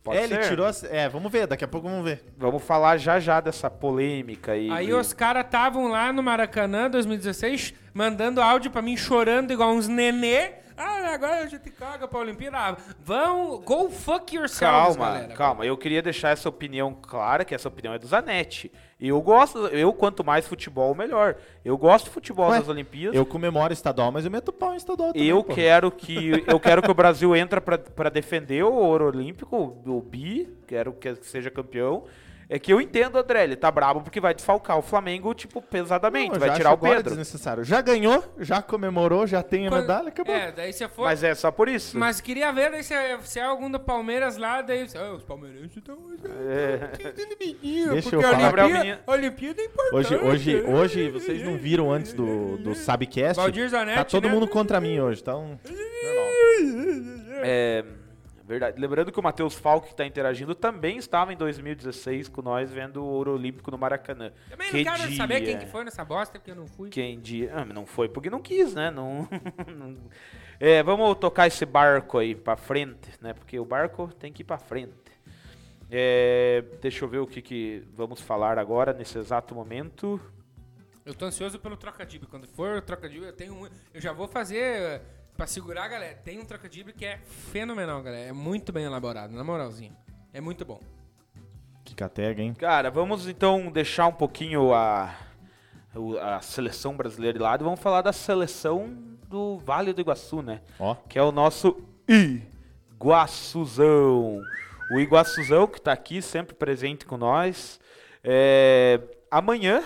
[0.02, 0.50] Pode é, ele ser?
[0.50, 0.66] tirou.
[0.66, 2.24] as- É, vamos ver, daqui a pouco vamos ver.
[2.38, 4.72] Vamos falar já já dessa polêmica aí.
[4.72, 9.88] Aí os caras estavam lá no Maracanã 2016, mandando áudio pra mim chorando igual uns
[9.88, 10.61] nenê.
[10.78, 12.58] Ah, agora a gente caga pra Olimpíada.
[12.58, 15.34] Ah, vão, go fuck yourselves, Calma, galera.
[15.34, 15.66] calma.
[15.66, 18.72] Eu queria deixar essa opinião clara, que essa opinião é do Zanetti.
[19.00, 21.36] Eu gosto, eu quanto mais futebol, melhor.
[21.66, 23.16] Eu gosto de futebol Ué, das Olimpíadas.
[23.16, 25.28] Eu comemoro estadual, mas eu meto pau em estadual também.
[25.28, 25.54] Eu pô.
[25.54, 29.56] quero que eu quero que o Brasil entre para defender o ouro olímpico,
[29.86, 32.04] o, o bi, quero que seja campeão.
[32.54, 36.34] É que eu entendo, André, ele tá brabo porque vai desfalcar o Flamengo, tipo, pesadamente,
[36.34, 37.04] Não, vai tirar o Pedro.
[37.04, 37.64] desnecessário.
[37.64, 40.36] Já ganhou, já comemorou, já tem a medalha, acabou.
[40.36, 41.06] É, daí você foi.
[41.06, 41.98] Mas é só por isso.
[41.98, 44.86] Mas queria ver daí se, se é algum do Palmeiras lá, daí.
[44.98, 45.98] Ah, os palmeirenses estão.
[47.90, 48.42] Deixa porque eu a falar.
[48.42, 49.96] Gabriel Olimpíada, a Olimpíada é importante.
[49.96, 53.38] Hoje, hoje, hoje, vocês não viram antes do, do Sabcast?
[53.38, 54.34] Valdir Zanetti, Tá todo né?
[54.34, 55.58] mundo contra mim hoje, então...
[57.44, 57.84] É
[58.52, 58.80] verdade.
[58.80, 63.04] Lembrando que o Matheus Falck, que tá interagindo, também estava em 2016 com nós vendo
[63.04, 64.32] o ouro olímpico no Maracanã.
[64.50, 65.18] Também Que não quero dia.
[65.18, 66.90] saber quem que foi nessa bosta, porque eu não fui.
[66.90, 67.52] Quem dia.
[67.56, 68.92] Ah, não foi porque não quis, né?
[68.92, 69.28] Não.
[70.60, 73.34] É, vamos tocar esse barco aí pra frente, né?
[73.34, 74.94] Porque o barco tem que ir pra frente.
[75.90, 80.22] É, deixa eu ver o que, que vamos falar agora nesse exato momento.
[81.06, 82.28] Eu tô ansioso pelo trocadilho.
[82.28, 83.68] Quando for o trocadilho, eu tenho um.
[83.94, 85.02] Eu já vou fazer.
[85.36, 86.16] Pra segurar, galera.
[86.24, 88.30] Tem um trocadilho que é fenomenal, galera.
[88.30, 89.96] É muito bem elaborado, na moralzinha.
[90.34, 90.80] É muito bom.
[91.84, 92.54] Que catega, hein?
[92.54, 95.14] Cara, vamos então deixar um pouquinho a,
[96.22, 98.96] a seleção brasileira de lado e vamos falar da seleção
[99.28, 100.62] do Vale do Iguaçu, né?
[100.80, 101.82] Ó, que é o nosso
[102.94, 104.42] Iguaçuzão.
[104.92, 107.80] O Iguaçuzão que está aqui sempre presente com nós.
[108.24, 109.84] É, amanhã,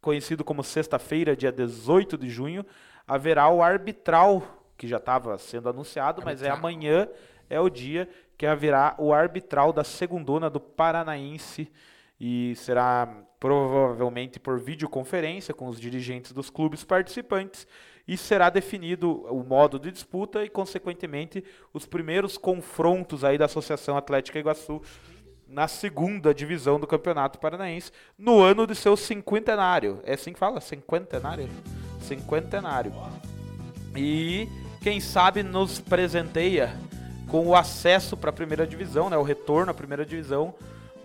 [0.00, 2.66] conhecido como sexta-feira, dia 18 de junho,
[3.06, 7.08] haverá o arbitral, que já estava sendo anunciado, mas é amanhã,
[7.48, 11.70] é o dia que haverá o arbitral da segundona do Paranaense
[12.20, 17.64] e será provavelmente por videoconferência com os dirigentes dos clubes participantes
[18.08, 23.96] e será definido o modo de disputa e consequentemente os primeiros confrontos aí da Associação
[23.96, 24.82] Atlética Iguaçu
[25.46, 30.00] na segunda divisão do Campeonato Paranaense no ano de seu cinquentenário.
[30.02, 30.60] É assim que fala?
[30.60, 31.48] Cinquentenário?
[32.00, 32.92] Cinquentenário.
[33.94, 34.48] E
[34.82, 36.76] quem sabe nos presenteia
[37.28, 40.54] com o acesso para a primeira divisão, né, o retorno à primeira divisão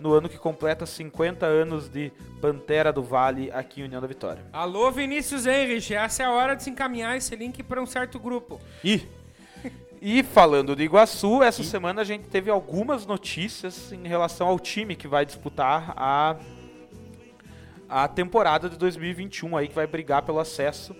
[0.00, 4.44] no ano que completa 50 anos de Pantera do Vale aqui em União da Vitória.
[4.52, 5.94] Alô, Vinícius Henrich.
[5.94, 8.60] Essa é a hora de se encaminhar esse link para um certo grupo.
[8.84, 9.08] Ih,
[10.00, 14.94] E falando do Iguaçu, essa semana a gente teve algumas notícias em relação ao time
[14.94, 16.36] que vai disputar a,
[17.88, 20.94] a temporada de 2021 aí, que vai brigar pelo acesso.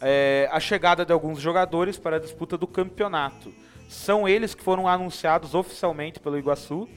[0.00, 3.52] É, a chegada de alguns jogadores para a disputa do campeonato.
[3.88, 6.88] São eles que foram anunciados oficialmente pelo Iguaçu.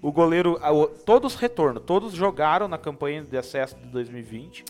[0.00, 0.58] O goleiro,
[1.04, 4.64] todos retornam, todos jogaram na campanha de acesso de 2020.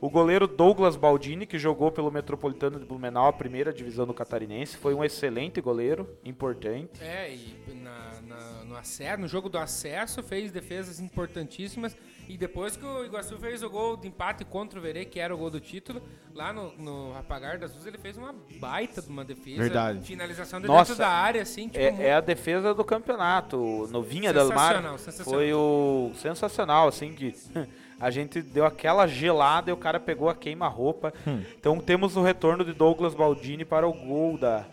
[0.00, 4.76] O goleiro Douglas Baldini, que jogou pelo Metropolitano de Blumenau, a primeira divisão do Catarinense,
[4.76, 7.02] foi um excelente goleiro, importante.
[7.02, 11.96] É, e na, na- no, acesso, no jogo do acesso fez defesas importantíssimas.
[12.28, 15.34] E depois que o Iguaçu fez o gol de empate contra o Verê, que era
[15.34, 16.02] o gol do título,
[16.34, 19.62] lá no, no Apagar das Luzes, ele fez uma baita de uma defesa.
[19.62, 20.00] Verdade.
[20.04, 23.88] Finalização de Nossa, dentro da área, assim, tipo, muito- É, é a defesa do campeonato.
[23.90, 25.40] Novinha Del Mar Sensacional, sensacional.
[25.40, 27.34] foi o sensacional, assim, que
[27.98, 31.14] a gente deu aquela gelada e o cara pegou a queima-roupa.
[31.58, 34.66] Então temos o retorno de Douglas Baldini para o gol da,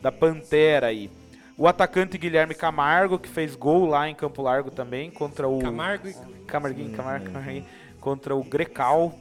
[0.00, 1.10] da Pantera aí.
[1.56, 5.60] O atacante Guilherme Camargo, que fez gol lá em Campo Largo também, contra o...
[5.60, 6.14] Camargo e
[6.54, 7.66] Camarguinho, Camargo, Camarguinho,
[8.00, 9.18] contra o Grecal.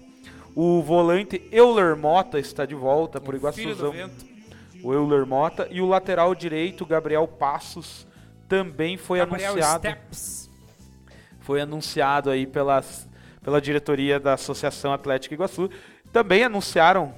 [0.56, 3.92] O volante Euler Mota está de volta por Iguaçuzão.
[4.84, 5.68] o Euler Mota.
[5.72, 8.06] E o lateral direito Gabriel Passos
[8.48, 9.80] também foi Gabriel anunciado.
[9.80, 10.50] Steps.
[11.40, 13.10] foi anunciado aí pelas,
[13.42, 15.72] pela diretoria da Associação Atlética Iguaçu.
[16.12, 17.16] Também anunciaram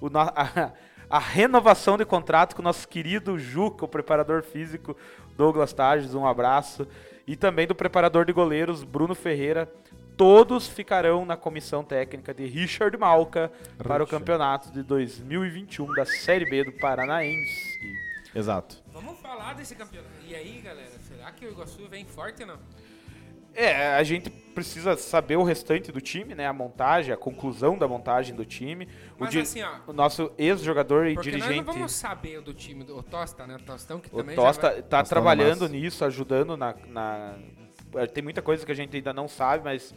[0.00, 0.72] o a,
[1.08, 4.96] a renovação de contrato com o nosso querido Juca, o preparador físico
[5.36, 6.84] Douglas Tages, um abraço
[7.26, 9.70] e também do preparador de goleiros Bruno Ferreira
[10.16, 14.10] Todos ficarão na comissão técnica de Richard Malca para o Richard.
[14.10, 17.78] campeonato de 2021 da Série B do Paranaense.
[18.34, 18.82] exato.
[18.92, 20.12] Vamos falar desse campeonato.
[20.26, 22.58] E aí, galera, será que o Iguaçu vem forte ou não?
[23.54, 26.46] É, a gente precisa saber o restante do time, né?
[26.46, 28.86] A montagem, a conclusão da montagem do time.
[29.18, 31.56] O, Mas di- assim, ó, o nosso ex-jogador e Porque dirigente.
[31.56, 33.56] nós não vamos saber do time do o Tosta, né?
[33.56, 34.82] O Tostão que O também Tosta já vai...
[34.82, 35.72] tá Tostão trabalhando massa.
[35.72, 37.34] nisso, ajudando na, na-
[37.96, 39.94] eh, Tem muita coisa que a gente ainda não sabe, mas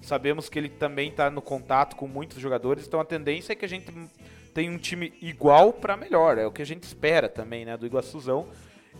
[0.00, 3.64] sabemos que ele também tá no contato com muitos jogadores, então a tendência é que
[3.64, 3.92] a gente
[4.54, 7.84] tenha um time igual para melhor, é o que a gente espera também, né, do
[7.84, 8.46] Iguaçuzão.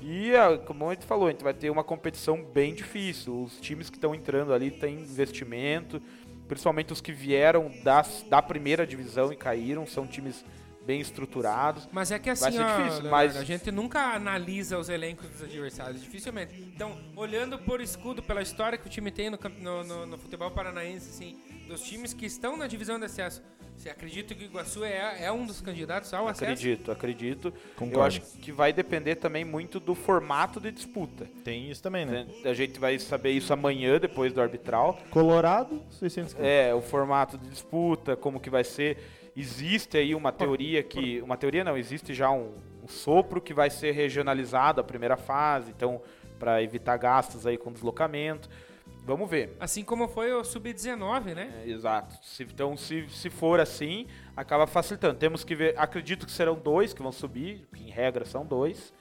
[0.00, 3.42] E, ah, como a gente falou, a gente vai ter uma competição bem difícil.
[3.42, 6.00] Os times que estão entrando ali têm investimento,
[6.46, 10.44] principalmente os que vieram das, da primeira divisão e caíram, são times
[10.86, 11.86] bem estruturados.
[11.92, 15.42] Mas é que assim, ó, difícil, Leonardo, mas- a gente nunca analisa os elencos dos
[15.42, 16.54] adversários, dificilmente.
[16.74, 20.50] Então, olhando por escudo, pela história que o time tem no, no, no- no futebol
[20.50, 23.42] paranaense, assim, dos times que estão na divisão de acesso,
[23.78, 26.52] você acredita que o Iguaçu é, é um dos candidatos ao acesso?
[26.52, 27.54] Acredito, acredito.
[27.76, 27.98] Concordo.
[27.98, 31.28] Eu acho que vai depender também muito do formato de disputa.
[31.44, 32.26] Tem isso também, né?
[32.44, 34.98] A gente vai saber isso amanhã, depois do arbitral.
[35.10, 36.48] Colorado, 600 quilos.
[36.48, 38.98] É, o formato de disputa, como que vai ser.
[39.36, 41.22] Existe aí uma teoria que.
[41.22, 45.70] Uma teoria não, existe já um, um sopro que vai ser regionalizado a primeira fase,
[45.70, 46.02] então,
[46.36, 48.50] para evitar gastos aí com deslocamento.
[49.08, 49.56] Vamos ver.
[49.58, 51.62] Assim como foi o Sub-19, né?
[51.64, 52.14] É, exato.
[52.22, 55.18] Se- então, se, se for assim, acaba facilitando.
[55.18, 55.74] Temos que ver.
[55.78, 58.92] Acredito que serão dois que vão subir, que em regra são dois.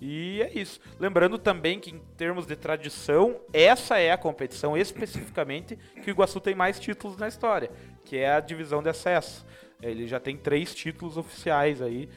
[0.00, 0.80] E é isso.
[1.00, 6.40] Lembrando também que, em termos de tradição, essa é a competição especificamente que o Iguaçu
[6.40, 7.68] tem mais títulos na história,
[8.04, 9.44] que é a divisão de acesso.
[9.82, 12.08] Ele já tem três títulos oficiais aí.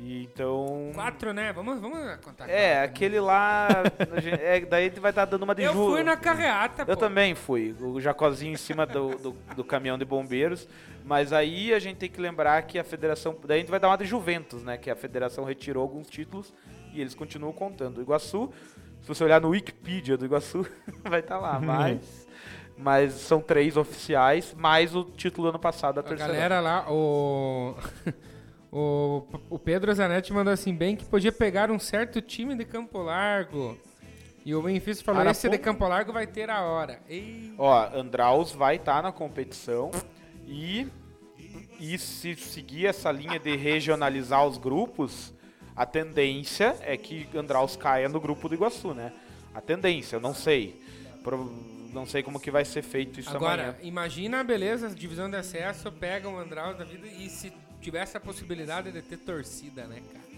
[0.00, 0.90] E então.
[0.94, 1.52] Quatro, né?
[1.52, 2.48] Vamos, vamos contar.
[2.48, 2.82] É, quatro, né?
[2.84, 3.68] aquele lá.
[4.40, 6.96] é, daí ele vai estar dando uma de Eu Ju- fui na carreata, eu pô.
[6.96, 10.68] também fui, o Jacozinho em cima do, do, do caminhão de bombeiros.
[11.04, 13.34] Mas aí a gente tem que lembrar que a federação.
[13.44, 14.76] Daí a gente vai dar uma de Juventus, né?
[14.76, 16.52] Que a federação retirou alguns títulos
[16.92, 17.98] e eles continuam contando.
[17.98, 18.52] O Iguaçu,
[19.00, 20.66] se você olhar no Wikipedia do Iguaçu,
[21.04, 21.58] vai estar lá.
[21.64, 22.28] Mas,
[22.76, 26.32] mas são três oficiais, mais o título do ano passado da A terceira.
[26.32, 27.74] galera lá, o.
[28.70, 32.98] o, o Pedro Zanetti mandou assim bem que podia pegar um certo time de Campo
[32.98, 33.78] Largo.
[34.44, 35.38] E o Benfica falou: Araponga.
[35.38, 37.00] esse de Campo Largo vai ter a hora.
[37.58, 39.90] Ó, Andraus vai estar na competição
[40.46, 40.86] e,
[41.80, 45.34] e se seguir essa linha de regionalizar os grupos,
[45.76, 49.12] a tendência é que Andraus caia no grupo do Iguaçu, né?
[49.54, 50.80] A tendência, eu não sei.
[51.22, 51.52] Pro-
[51.92, 53.76] não sei como que vai ser feito isso Agora, amanhã.
[53.82, 57.50] imagina, beleza, divisão de acesso, pega um Andraus da vida e se
[57.80, 60.28] tivesse a possibilidade de ter torcida, né, cara?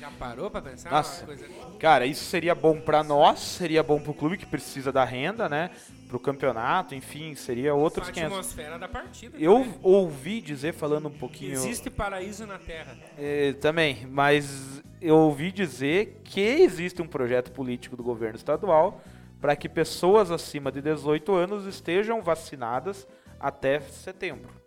[0.00, 1.26] Já parou pra pensar Nossa.
[1.26, 1.46] coisa?
[1.78, 5.70] Cara, isso seria bom pra nós, seria bom pro clube que precisa da renda, né?
[6.08, 8.32] Pro campeonato, enfim, seria A outros 500.
[8.32, 9.36] atmosfera da partida.
[9.38, 9.78] Eu também.
[9.82, 11.52] ouvi dizer, falando um pouquinho...
[11.52, 12.96] Existe paraíso na Terra.
[13.18, 19.02] É, também, mas eu ouvi dizer que existe um projeto político do governo estadual
[19.38, 23.06] para que pessoas acima de 18 anos estejam vacinadas
[23.38, 24.59] até setembro.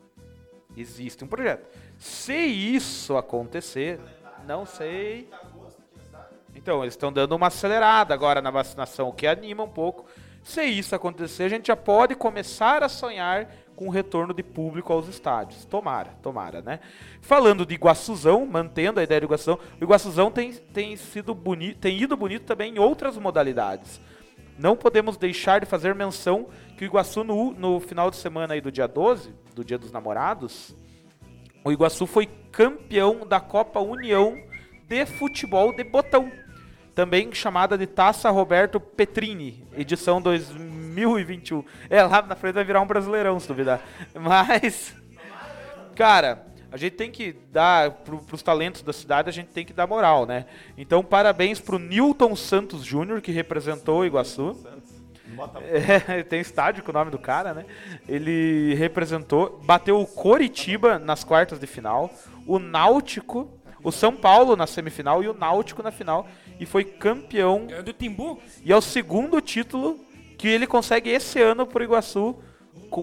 [0.76, 1.68] Existe um projeto.
[1.98, 4.00] Se isso acontecer,
[4.48, 5.30] não sei.
[6.56, 10.06] Então, eles estão dando uma acelerada agora na vacinação, o que anima um pouco.
[10.44, 14.92] Se isso acontecer, a gente já pode começar a sonhar com o retorno de público
[14.92, 15.66] aos estádios.
[15.66, 16.80] Tomara, tomara, né?
[17.22, 21.98] Falando de Iguaçuzão, mantendo a ideia do Iguaçuzão, o Iguaçuzão tem, tem sido bonito, tem
[21.98, 24.02] ido bonito também em outras modalidades.
[24.60, 28.62] Não podemos deixar de fazer menção que o Iguaçu no, no final de semana aí
[28.62, 30.76] do dia 12, do dia dos namorados,
[31.64, 34.38] o Iguaçu foi campeão da Copa União
[34.88, 36.32] de Futebol de Botão.
[36.94, 41.64] Também chamada de Taça Roberto Petrini, edição 2021.
[41.90, 43.82] É, lá na frente vai virar um brasileirão, se duvidar.
[44.14, 44.96] Mas,
[45.96, 49.74] cara, a gente tem que dar, pro, pros talentos da cidade, a gente tem que
[49.74, 50.46] dar moral, né?
[50.78, 54.58] Então, parabéns pro Newton Santos Júnior, que representou o Iguaçu.
[55.62, 57.66] É, tem estádio com o nome do cara, né?
[58.08, 62.10] Ele representou, bateu o Coritiba nas quartas de final,
[62.46, 63.50] o Náutico,
[63.84, 66.28] o São Paulo na semifinal e o Náutico na final
[66.60, 67.66] e foi campeão.
[67.68, 68.40] Ganhou do Timbu?
[68.64, 70.00] E é o segundo título
[70.38, 72.36] que ele consegue esse ano pro Iguaçu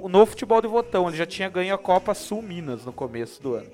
[0.09, 1.09] no futebol de botão.
[1.09, 3.71] Ele já tinha ganho a Copa Sul Minas no começo do ano.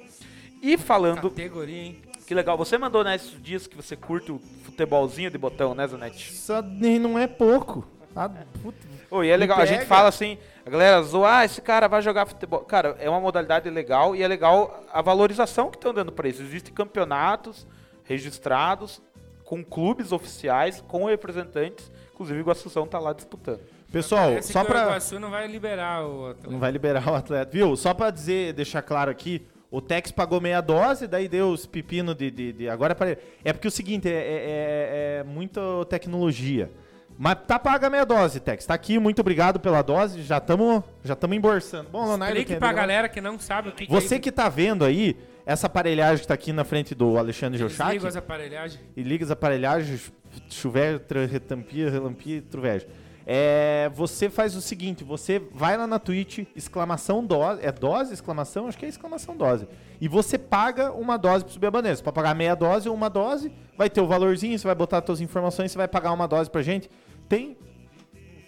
[0.63, 2.03] E falando, Categoria, hein?
[2.27, 6.33] que legal, você mandou nesses dias que você curte o futebolzinho de botão, né, Zanetti?
[6.33, 7.87] Só nem- não é pouco.
[8.17, 8.31] Ah,
[8.63, 8.79] puta.
[9.11, 12.01] Ô, e é legal, a gente fala assim, a galera zoa, ah, esse cara vai
[12.03, 12.61] jogar futebol.
[12.61, 16.43] Cara, é uma modalidade legal e é legal a valorização que estão dando pra isso.
[16.43, 17.67] Existem campeonatos
[18.05, 19.03] registrados
[19.45, 23.61] com clubes oficiais, com representantes, inclusive o Iguaçuzão tá lá disputando.
[23.93, 24.77] Pessoal, Parece só que o.
[24.77, 26.51] Iguaçu não vai liberar o outro.
[26.51, 27.51] Não vai liberar o atleta.
[27.53, 27.77] Viu?
[27.77, 32.15] Só pra dizer, deixar claro aqui, o Tex pagou meia dose, daí deu os pepino
[32.15, 32.31] de.
[32.31, 36.71] de, de- agora para É porque o seguinte, é, é, é- é muita tecnologia.
[37.19, 38.67] Mas tá paga a meia dose, Tex.
[38.67, 40.23] Tá aqui, muito obrigado pela dose.
[40.23, 41.89] Já estamos já tamo embolsando.
[41.91, 42.81] Bom, Leonardo, Explique quer pra ligar?
[42.83, 46.29] galera que não sabe o que, Você que que tá vendo aí, essa aparelhagem que
[46.29, 47.59] tá aqui na frente do Alexandre é.
[47.61, 48.81] Geuchac, Desliga as aparelhagens.
[48.95, 50.13] e liga as aparelhagens,
[50.51, 51.01] chuveiro,
[51.31, 52.87] retampia, relampia e truveja.
[53.29, 58.69] É, você faz o seguinte, você vai lá na Twitch, exclamação dose, é dose, exclamação?
[58.69, 59.67] Acho que é exclamação dose.
[60.01, 61.97] E você paga uma dose pra subir a bandeira.
[61.97, 64.99] Você pode pagar meia dose ou uma dose, vai ter o valorzinho, você vai botar
[64.99, 66.89] as suas informações, você vai pagar uma dose pra gente.
[67.29, 67.57] Tem,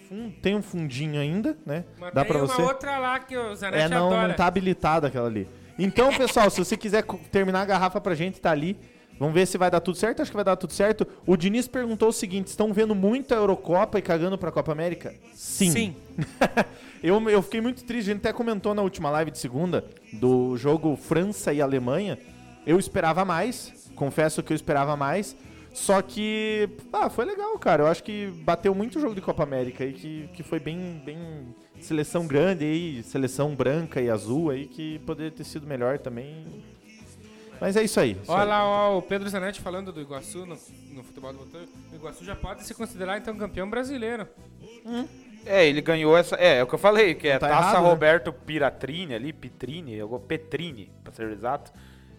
[0.08, 1.84] fun- tem um fundinho ainda, né?
[1.98, 2.62] Mas Dá tem pra uma você?
[2.62, 4.28] outra lá que o Zanetti É, não, adora.
[4.28, 5.48] não tá habilitada aquela ali.
[5.78, 8.76] Então, pessoal, se você quiser terminar a garrafa pra gente, tá ali.
[9.18, 10.22] Vamos ver se vai dar tudo certo.
[10.22, 11.04] Acho que vai dar tudo certo.
[11.26, 15.12] O Diniz perguntou o seguinte: estão vendo muita Eurocopa e cagando pra Copa América?
[15.34, 15.70] Sim.
[15.72, 15.96] Sim.
[17.02, 18.10] eu, eu fiquei muito triste.
[18.10, 22.16] A gente até comentou na última live de segunda do jogo França e Alemanha.
[22.64, 23.72] Eu esperava mais.
[23.96, 25.36] Confesso que eu esperava mais.
[25.78, 27.84] Só que, ah, foi legal, cara.
[27.84, 31.54] Eu acho que bateu muito jogo de Copa América aí, que, que foi bem, bem
[31.80, 36.44] seleção grande aí, seleção branca e azul aí, que poderia ter sido melhor também.
[37.60, 38.18] Mas é isso aí.
[38.20, 38.48] isso Olha aí.
[38.48, 40.58] lá, ó, o Pedro Zanetti falando do Iguaçu no,
[40.90, 41.60] no futebol do botão.
[41.92, 44.26] O Iguaçu já pode se considerar então campeão brasileiro.
[45.46, 46.34] É, ele ganhou essa.
[46.36, 47.88] É, é o que eu falei, que é a tá taça errado, né?
[47.88, 51.72] Roberto Piratrini ali, Pitrini, algo- Petrini, pra ser exato.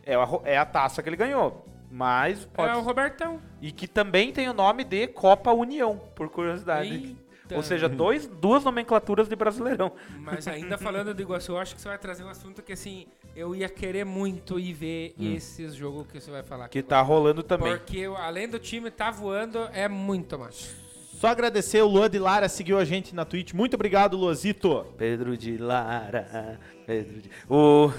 [0.05, 1.65] É a, é a taça que ele ganhou.
[1.91, 2.71] Mas pode.
[2.71, 3.41] É o Robertão.
[3.61, 6.93] E que também tem o nome de Copa União, por curiosidade.
[6.93, 7.29] Eita.
[7.55, 9.91] Ou seja, dois, duas nomenclaturas de Brasileirão.
[10.19, 13.07] Mas ainda falando do Iguaçu, eu acho que você vai trazer um assunto que assim,
[13.35, 16.69] eu ia querer muito ir ver esses jogos que você vai falar.
[16.69, 17.75] Que tá rolando também.
[17.75, 20.75] Porque além do time tá voando, é muito mais.
[21.19, 23.51] Só agradecer o Luan de Lara, seguiu a gente na Twitch.
[23.51, 24.85] Muito obrigado, Luazito.
[24.97, 26.57] Pedro de Lara.
[26.87, 27.29] Pedro de...
[27.49, 27.91] O,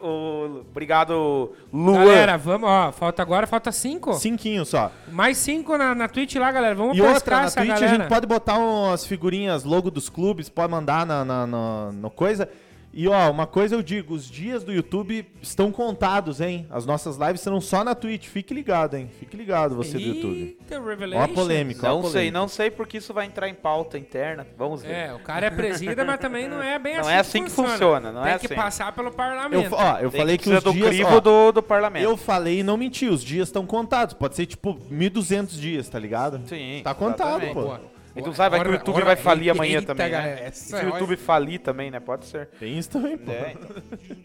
[0.00, 1.98] o, obrigado, Luan.
[1.98, 4.14] Galera, vamos, ó, falta agora, falta cinco.
[4.14, 4.92] Cinquinho só.
[5.10, 6.76] Mais cinco na, na Twitch lá, galera.
[6.76, 7.86] Vamos E outra, na essa Twitch galera.
[7.86, 12.10] a gente pode botar umas figurinhas logo dos clubes, pode mandar na, na, na- no
[12.12, 12.48] coisa.
[12.92, 16.66] E ó, uma coisa eu digo, os dias do YouTube estão contados, hein?
[16.70, 18.26] As nossas lives serão só na Twitch.
[18.26, 19.08] Fique ligado, hein?
[19.20, 20.56] Fique ligado você do YouTube.
[20.70, 20.80] Eita,
[21.14, 22.38] Ó a polêmica, ó a Não sei, polêmica.
[22.38, 24.46] não sei porque isso vai entrar em pauta interna.
[24.56, 24.92] Vamos ver.
[24.92, 27.50] É, o cara é presida, mas também não é bem Não assim é assim que
[27.50, 28.54] funciona, não Tem é que assim.
[28.54, 29.74] passar pelo Eu, parlamento.
[29.74, 32.02] ó, eu Tem falei que que, os do dias, crivo ó, do, do parlamento.
[32.02, 34.14] eu falei e não menti, os dias estão contados.
[34.14, 36.40] Pode ser tipo 1.200 dias, tá ligado?
[36.46, 37.54] Sim, Tá contado, exatamente.
[37.54, 37.62] pô.
[37.62, 37.97] Boa.
[38.18, 40.48] Então sabe, vai que o YouTube vai falir amanhã também, galera, né?
[40.48, 42.00] E se o YouTube falir também, né?
[42.00, 42.46] Pode ser.
[42.58, 43.30] Tem isso também, pô.
[43.30, 43.76] É, então.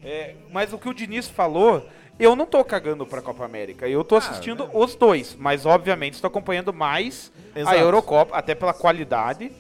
[0.03, 1.88] É, mas o que o Diniz falou,
[2.19, 3.88] eu não tô cagando pra Copa América.
[3.88, 7.75] Eu Ah, tô assistindo os dois, mas obviamente estou acompanhando mais Exato.
[7.75, 9.51] a Eurocopa, até pela qualidade.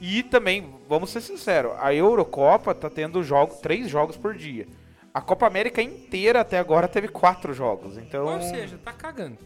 [0.00, 4.66] E também, vamos ser sinceros, a Eurocopa tá tendo jogo, três jogos por dia.
[5.14, 7.96] A Copa América inteira até agora teve quatro jogos.
[7.96, 9.38] Então, Ou seja, tá cagando.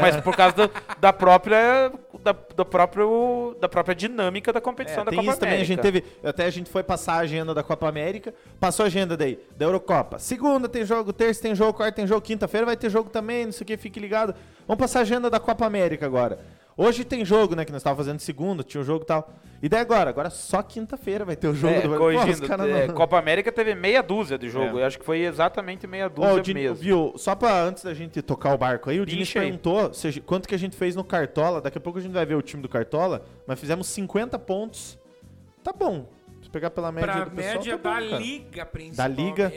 [0.00, 5.04] Mas por causa do- da própria da, do próprio da própria dinâmica da competição É,
[5.04, 5.74] da tem Copa isso também, a América.
[5.74, 6.04] gente teve.
[6.24, 9.64] Até a gente foi passar a agenda da Copa América, passou a agenda daí, da
[9.66, 10.18] Eurocopa.
[10.18, 13.52] Segunda tem jogo, terça tem jogo, quarta tem jogo, quinta-feira vai ter jogo também, não
[13.52, 14.34] sei o que, fique ligado.
[14.66, 16.38] Vamos passar a agenda da Copa América agora.
[16.76, 17.64] Hoje tem jogo, né?
[17.64, 19.30] Que nós estávamos fazendo segunda, tinha o jogo e tal.
[19.62, 20.08] E daí agora?
[20.10, 23.18] Agora só quinta-feira vai ter o jogo É, do Pô, corrigindo, cara é, não- Copa
[23.18, 24.78] América teve meia dúzia de jogo.
[24.78, 24.82] É.
[24.82, 26.76] Eu acho que foi exatamente meia dúzia o Dini- mesmo.
[26.76, 30.48] viu, só pra antes da gente tocar o barco aí, o Diniz perguntou se quanto
[30.48, 31.60] que a gente fez no Cartola.
[31.60, 34.98] Daqui a pouco a gente vai ver o time do Cartola, mas fizemos 50 pontos.
[35.62, 36.08] Tá bom.
[36.42, 38.20] Se pegar pela média Pra do pessoal, média tá bom, da cara.
[38.22, 39.16] liga, Da principalmente.
[39.22, 39.50] liga.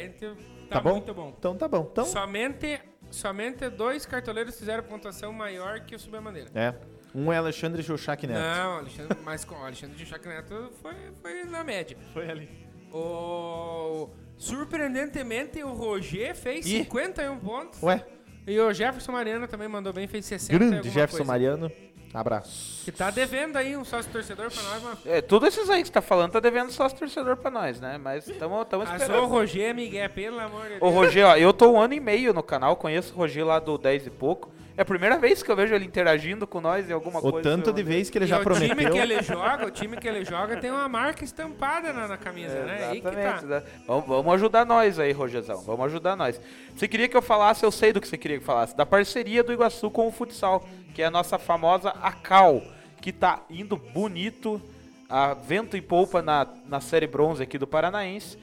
[0.69, 0.91] Tá, Tá bom?
[0.91, 1.33] muito bom.
[1.39, 1.87] Então tá bom.
[1.91, 6.49] Então, Somente, somente dois cartoleiros fizeram pontuação maior que o Subir-a-Bandeira.
[6.53, 6.73] é.
[7.15, 8.39] Um é Alexandre Jouchac Neto.
[8.39, 11.97] Não, Alexandre, mas com o Alexandre de Chaco Neto foi, foi na média.
[12.13, 12.49] Foi ali.
[12.91, 16.79] O, surpreendentemente, o Roger fez Ih.
[16.83, 17.81] 51 pontos.
[17.81, 18.05] Ué,
[18.45, 21.31] E o Jefferson Mariano também mandou bem, fez 60 e grande Jefferson coisa.
[21.31, 21.71] Mariano.
[22.13, 22.83] Abraço.
[22.85, 25.05] Que tá devendo aí um sócio torcedor pra nós, mas...
[25.05, 27.97] É, tudo esses aí que você tá falando tá devendo sócio torcedor pra nós, né?
[27.97, 29.25] Mas estamos Mas o esperando.
[29.25, 30.93] Roger, Miguel, pelo amor de Ô, Deus.
[30.93, 33.77] Roger, ó, eu tô um ano e meio no canal, conheço o Roger lá do
[33.77, 34.49] 10 e pouco.
[34.77, 37.41] É a primeira vez que eu vejo ele interagindo com nós em alguma O coisa.
[37.49, 38.91] tanto de vez que ele E já o time prometeu.
[38.91, 42.65] que ele joga, o time que ele joga tem uma marca estampada na, na camisa,
[42.65, 42.87] né?
[42.89, 43.41] Aí que Exatamente.
[43.41, 43.47] tá.
[43.47, 43.63] né?
[43.87, 45.61] Vamos, vamos ajudar nós aí, Rogerzão.
[45.61, 46.39] Vamos ajudar nós.
[46.75, 48.85] Você queria que eu falasse, eu sei do que você queria que eu falasse, da
[48.85, 52.61] parceria do Iguaçu com o futsal, que é a nossa famosa ACAL,
[52.99, 54.61] que tá indo bonito,
[55.07, 58.37] a vento e polpa na, na série bronze aqui do Paranaense.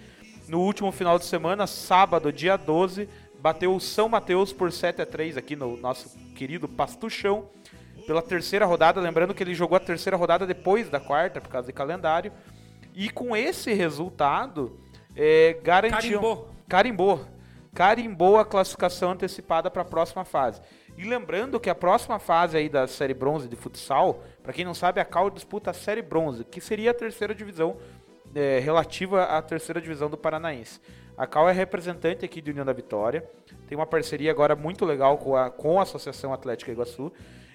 [0.49, 3.09] No último final de semana, sábado, dia 12,
[3.43, 7.51] bateu o São Mateus por 7 a 3 aqui no nosso querido Pastuchão.
[8.07, 11.67] Pela terceira rodada, lembrando que ele jogou a terceira rodada depois da quarta, por causa
[11.67, 12.33] de calendário.
[12.95, 14.79] E com esse resultado,
[15.17, 16.21] é, garantiu.
[16.21, 16.49] Carimbou.
[16.69, 17.27] Carimbou.
[17.75, 20.61] Carimbou a classificação antecipada para a próxima fase.
[20.97, 24.75] E lembrando que a próxima fase aí da Série Bronze de futsal, para quem não
[24.75, 27.77] sabe, a Cal disputa a Série Bronze, que seria a terceira divisão
[28.35, 30.81] é, relativa à terceira divisão do Paranaense.
[31.23, 33.25] A Cal é representante aqui de União da Vitória,
[33.69, 37.13] tem uma parceria agora muito legal com a, com a Associação Atlética Iguaçu.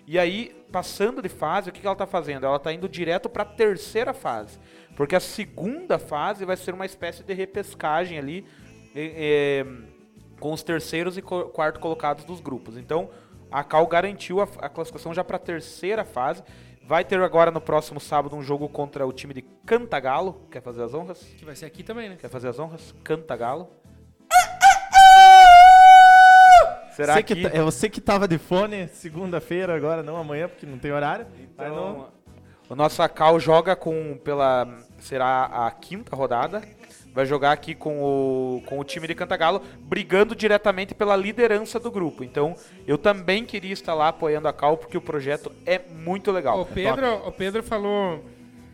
[0.07, 2.45] E aí, passando de fase, o que, que ela está fazendo?
[2.45, 4.57] Ela está indo direto para a terceira fase,
[4.95, 8.45] porque a segunda fase vai ser uma espécie de repescagem ali
[8.95, 9.65] é, é,
[10.39, 12.77] com os terceiros e quarto colocados dos grupos.
[12.77, 13.09] Então,
[13.51, 16.41] a Cal garantiu a, a classificação já para a terceira fase.
[16.87, 20.47] Vai ter agora no próximo sábado um jogo contra o time de Cantagalo.
[20.49, 21.19] Quer fazer as honras?
[21.37, 22.15] Que vai ser aqui também, né?
[22.19, 22.95] Quer fazer as honras?
[23.03, 23.69] Cantagalo.
[26.95, 27.41] Será Você que, que...
[27.43, 31.27] tá- é você que tava de fone segunda-feira agora, não amanhã, porque não tem horário.
[31.57, 32.07] Aí não- Então,
[32.69, 34.67] o nosso Cal joga com pela
[34.97, 36.61] será a quinta rodada.
[37.13, 41.89] Vai jogar aqui com o, com o time de Cantagalo, brigando diretamente pela liderança do
[41.89, 42.23] grupo.
[42.23, 42.55] Então,
[42.85, 46.61] eu também queria estar lá apoiando a Cal, porque o projeto é muito legal.
[46.61, 48.23] O Pedro, o Pedro falou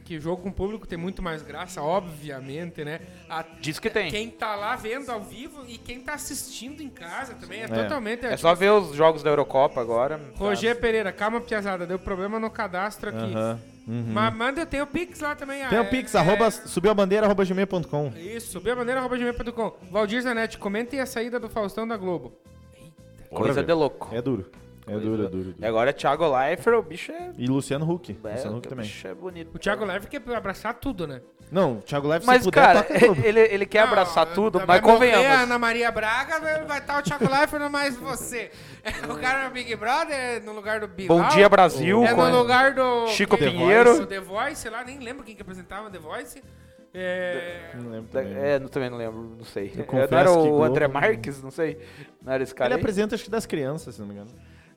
[0.03, 2.99] que jogo com público tem muito mais graça, obviamente, né?
[3.29, 4.11] A- Diz que tem.
[4.11, 8.25] Quem tá lá vendo ao vivo e quem tá assistindo em casa também é, totalmente.
[8.25, 10.19] É só ver os jogos da Eurocopa agora.
[10.35, 13.33] Roger Pereira, calma, piazada, deu problema no cadastro aqui.
[13.33, 14.05] Aham, uhum.
[14.13, 15.67] Mas manda, eu tenho o Pix lá também.
[15.67, 18.13] Tem é- o Pix, é- arroba, subiu a bandeira, arroba gmail.com.
[18.17, 19.73] Isso, subiu a bandeira, arroba gmail.com.
[19.91, 22.33] Valdir Zanetti, comentem a saída do Faustão da Globo.
[23.29, 24.09] Coisa Bora de louco.
[24.13, 24.51] É duro.
[24.85, 25.23] É duro, é duro.
[25.25, 25.55] é duro.
[25.59, 27.31] E agora é Thiago Leifert, o bicho é.
[27.37, 28.17] E Luciano Huck.
[28.23, 28.85] é, Luciano Huck também.
[28.85, 29.55] bicho é bonito.
[29.55, 31.21] O Thiago Leve quer abraçar tudo, né?
[31.53, 33.23] Não, o Thiago Leifert, Mas, se puder, cara, toca tudo.
[33.25, 35.27] ele, ele quer abraçar Não, tudo, vai mas morrer convenhamos.
[35.39, 38.49] a Ana Maria Braga, vai- estar o Thiago Leifert mais você.
[38.83, 41.17] É o cara do Big Brother no lugar do Bilal.
[41.19, 42.03] Bom dia, Brasil.
[42.05, 43.07] É no lugar do...
[43.07, 44.01] Chico quem- Pinheiro.
[44.01, 46.43] O The Voice, sei lá, nem lembro quem que apresentava The Voice.
[46.93, 47.71] É...
[47.75, 48.33] Não lembro também.
[48.37, 49.71] É, não, também não lembro, não sei.
[49.75, 51.79] Eu É, confesso não era que o André Marques, não sei.
[52.21, 52.79] Não era esse cara Ele aí?
[52.81, 54.29] apresenta, acho que das crianças, se não me engano.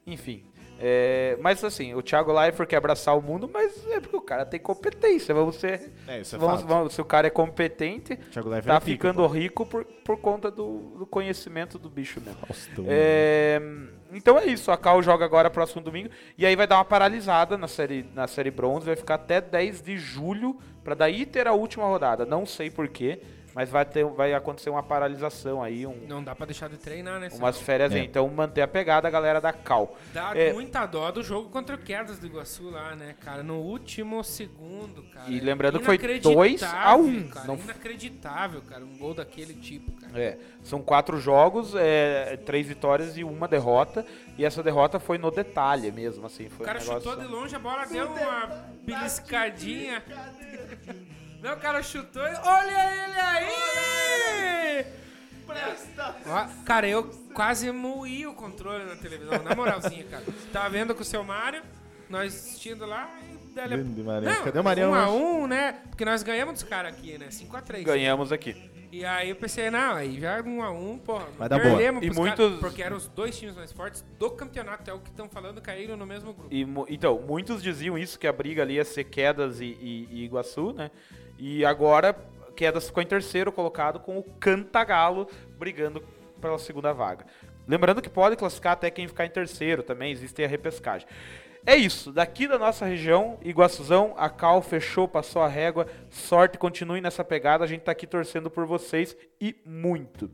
[0.06, 0.44] Enfim.
[0.78, 4.44] É, mas assim, o Thiago Leifert quer abraçar o mundo, mas é porque o cara
[4.44, 5.34] tem competência.
[5.34, 5.92] Vamos ser.
[6.06, 9.26] É, isso é vamos, vamos- se o cara é competente, tá é ficando pô.
[9.26, 12.38] rico por, por conta do, do conhecimento do bicho mesmo.
[12.86, 13.60] É,
[14.12, 17.56] então é isso, a Cal joga agora próximo domingo e aí vai dar uma paralisada
[17.56, 21.52] na série, na série bronze, vai ficar até 10 de julho pra daí ter a
[21.52, 22.24] última rodada.
[22.26, 23.20] Não sei porquê,
[23.56, 27.18] mas vai, ter, vai acontecer uma paralisação aí, um- Não dá pra deixar de treinar,
[27.18, 27.30] né?
[27.32, 28.00] umas férias aí.
[28.00, 28.04] É.
[28.04, 29.96] Então manter a pegada, galera da Cal.
[30.12, 30.52] Dá É.
[30.52, 33.42] muita dó do jogo contra o Quedas do Iguaçu lá, né, cara?
[33.42, 35.30] No último segundo, cara.
[35.30, 37.28] E lembrando que foi Inacreditável, 2 a 1.
[37.28, 38.84] Cara, Não- Inacreditável, cara.
[38.84, 40.20] Um gol daquele tipo, cara.
[40.22, 44.04] É, são quatro jogos, é, três vitórias e uma derrota.
[44.36, 46.50] E essa derrota foi no detalhe mesmo, assim.
[46.50, 50.02] Foi O cara um chutou de longe, a bola deu uma beliscadinha.
[51.42, 52.34] Não, o cara chutou e...
[52.44, 54.86] Olha ele aí!
[56.26, 60.24] Ó, Cara, eu quase moí o controle na televisão, na moralzinha, cara.
[60.52, 61.62] Tava vendo com o seu Mário,
[62.10, 63.36] nós assistindo lá e...
[64.02, 64.34] Marião.
[64.34, 65.22] Não, Cadê o Marião Um a hoje?
[65.24, 65.80] um, né?
[65.88, 67.28] Porque nós ganhamos dos caras aqui, né?
[67.28, 67.84] 5x3.
[67.84, 68.70] Ganhamos aqui.
[68.92, 71.26] E aí eu pensei, não, aí já um a um, porra.
[71.38, 71.82] Vai dar boa.
[71.82, 75.08] E muitos- caras, porque eram os dois times mais fortes do campeonato, é o que
[75.08, 76.48] estão falando, caíram no mesmo grupo.
[76.54, 80.24] E, então, muitos diziam isso, que a briga ali ia ser Quedas e, e- e
[80.24, 80.90] Iguaçu, né?
[81.38, 82.16] E agora,
[82.54, 85.28] Quedas ficou em terceiro colocado com o Cantagalo
[85.58, 86.02] brigando
[86.40, 87.26] pela segunda vaga.
[87.68, 91.06] Lembrando que pode classificar até quem ficar em terceiro também, existe a repescagem.
[91.68, 97.00] É isso, daqui da nossa região, Iguaçuzão, a Cal fechou, passou a régua, sorte, continue
[97.00, 100.30] nessa pegada, a gente tá aqui torcendo por vocês e muito.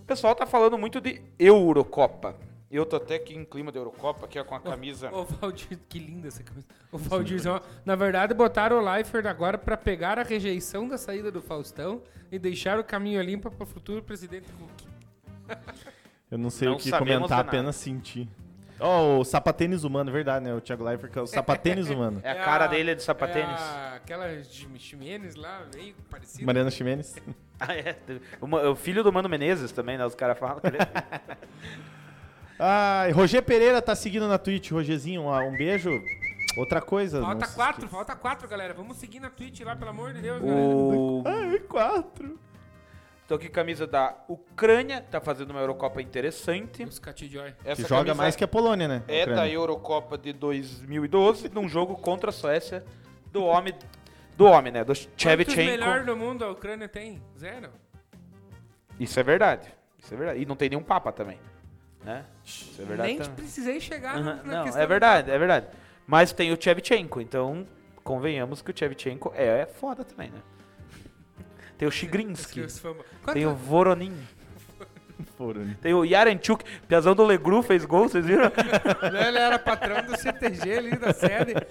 [0.00, 2.34] O pessoal tá falando muito de Eurocopa.
[2.72, 5.14] Eu tô até aqui em clima de Eurocopa, aqui ó, com a camisa...
[5.14, 6.66] Ô, Valdir, que linda essa camisa.
[6.90, 11.42] O Valdirzão, na verdade, botaram o Leifert agora pra pegar a rejeição da saída do
[11.42, 14.88] Faustão e deixar o caminho limpo para o futuro presidente Huck.
[16.30, 18.26] Eu não sei Não o que comentar, apenas sentir.
[18.80, 20.54] Ó, o sapatênis humano, é verdade, né?
[20.54, 22.22] O Thiago Leifert que é o sapatênis humano.
[22.24, 23.60] É a cara dele de sapatênis.
[23.60, 24.42] É a, aquela
[24.78, 26.46] Ximenes lá, meio parecida.
[26.46, 27.14] Mariana Ximenes.
[27.64, 27.96] Ah, é.
[28.40, 30.04] O, filho do Mano Menezes também, né?
[30.04, 30.60] Os caras falam.
[32.58, 34.70] Ai, Roger Pereira tá seguindo na Twitch.
[34.70, 36.02] Rogerzinho, um beijo.
[36.56, 37.20] Outra coisa.
[37.20, 38.74] Falta quatro, falta quatro, galera.
[38.74, 41.22] Vamos seguir na Twitch lá, pelo amor de Deus, o...
[41.26, 42.38] Ai, quatro.
[43.26, 46.84] Tô aqui camisa da Ucrânia, tá fazendo uma Eurocopa interessante.
[46.84, 47.54] Os Catijoy.
[47.64, 49.02] Essa Que joga mais que a Polônia, né?
[49.08, 49.42] É Ucrânia.
[49.42, 52.84] da Eurocopa de 2012, num jogo contra a Suécia,
[53.32, 53.72] do homem,
[54.36, 54.80] do homem, né?
[54.84, 55.56] Do Quantos Shevchenko.
[55.62, 57.22] melhor do mundo a Ucrânia tem?
[57.38, 57.70] Zero.
[59.00, 59.72] Isso é verdade.
[59.98, 60.40] Isso é verdade.
[60.42, 61.38] E não tem nenhum papa também,
[62.04, 62.24] né?
[62.44, 63.14] Isso é verdade.
[63.18, 65.66] Nem precisei chegar Aham, na Não, questão é verdade, é verdade.
[66.06, 67.66] Mas tem o Shevchenko, então
[68.02, 70.40] convenhamos que o Shevchenko é, é foda também, né?
[71.78, 74.16] Tem o Chigrinsky, fama- Quanto- tem o Voronin.
[75.36, 75.66] Foram.
[75.80, 78.50] Tem o Yarenchuk, Piazão do Legru fez gol, vocês viram?
[79.26, 81.54] Ele era patrão do CTG ali da sede.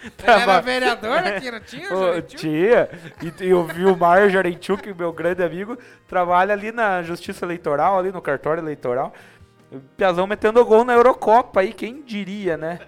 [0.00, 1.94] Ele era vereador aqui, não tinha?
[1.94, 2.88] Ô, tia,
[3.22, 5.76] e, e eu vi o Mário Jarenchuk, meu grande amigo,
[6.08, 9.12] trabalha ali na Justiça Eleitoral, ali no cartório eleitoral.
[9.96, 12.80] Piazão metendo gol na Eurocopa aí, quem diria, né?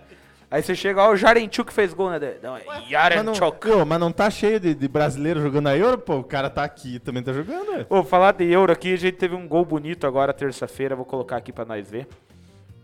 [0.53, 2.19] Aí você chega, ó, o Jarenchuk fez gol, né?
[2.43, 5.97] Não, é Mas não, pô, mas não tá cheio de, de brasileiro jogando na Euro,
[5.97, 6.19] pô.
[6.19, 7.87] O cara tá aqui também tá jogando, ué.
[7.89, 11.39] Ô, falar de Euro aqui, a gente teve um gol bonito agora, terça-feira, vou colocar
[11.39, 12.07] aqui pra nós ver.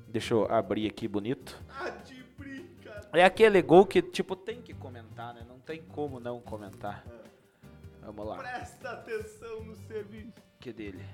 [0.09, 1.63] Deixa eu abrir aqui bonito.
[3.13, 5.43] É aquele gol que, tipo, tem que comentar, né?
[5.47, 7.05] Não tem como não comentar.
[8.03, 10.33] Vamos lá, Presta atenção no serviço.
[10.59, 11.05] que dele.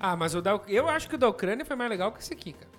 [0.00, 2.32] Ah, mas o da, eu acho que o da Ucrânia foi mais legal que esse
[2.32, 2.70] aqui, cara.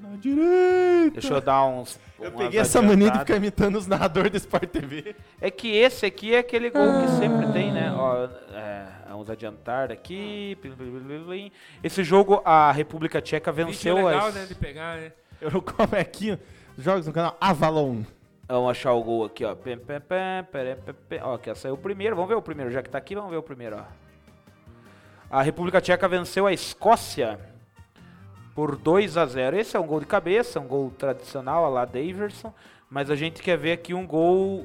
[0.00, 1.20] Na direita.
[1.20, 1.98] Deixa eu dar uns.
[2.18, 5.14] Eu peguei essa mania de ficar imitando os narradores do Sport TV.
[5.40, 7.92] É que esse aqui é aquele gol que sempre tem, né?
[7.94, 8.24] Ó,
[8.54, 10.56] é, vamos adiantar daqui.
[10.60, 11.52] Plim, plim, plim, plim.
[11.82, 14.34] Esse jogo, a República Tcheca venceu legal, as...
[14.34, 15.12] né, de pegar, né?
[15.40, 16.38] Eurocopa é aqui,
[16.78, 18.02] jogos no canal Avalon.
[18.48, 19.54] Vamos achar o gol aqui, ó.
[19.54, 21.20] Pem, pem, pem, pere, pem, pem.
[21.22, 22.14] Ó, aqui ó, saiu o primeiro.
[22.14, 22.70] Vamos ver o primeiro.
[22.70, 23.84] Já que tá aqui, vamos ver o primeiro, ó.
[25.28, 27.38] A República Tcheca venceu a Escócia
[28.56, 29.56] por 2 a 0.
[29.56, 32.52] Esse é um gol de cabeça, um gol tradicional, a lá Daverson.
[32.90, 34.64] Mas a gente quer ver aqui um gol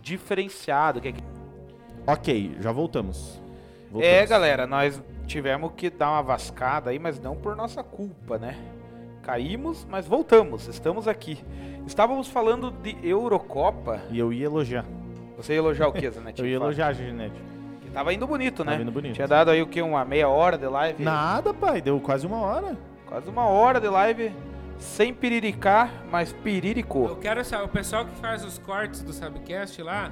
[0.00, 1.00] diferenciado.
[1.00, 1.14] Que é
[2.06, 3.38] Ok, já voltamos.
[3.88, 4.30] É, Voltamos.
[4.30, 8.56] galera, nós tivemos que dar uma vascada aí, mas não por nossa culpa, né?
[9.22, 11.44] Caímos, mas voltamos, estamos aqui.
[11.84, 14.00] Estávamos falando de Eurocopa.
[14.10, 14.84] E eu ia elogiar.
[15.36, 16.40] Você ia elogiar o que, Zanetti?
[16.42, 17.40] Eu ia elogiar a Ginete.
[17.82, 18.72] Que tava indo bonito, né?
[18.72, 19.14] Tava indo bonito.
[19.14, 19.82] Tinha dado aí o que?
[19.82, 21.02] Uma meia hora de live?
[21.02, 21.82] Nada, pai.
[21.82, 22.76] Deu quase uma hora.
[23.06, 24.32] Quase uma hora de live.
[24.78, 27.16] Sem piriricar, mas Eu piriricou.
[27.16, 30.10] quero saber, o pessoal que faz os cortes do Subcast lá,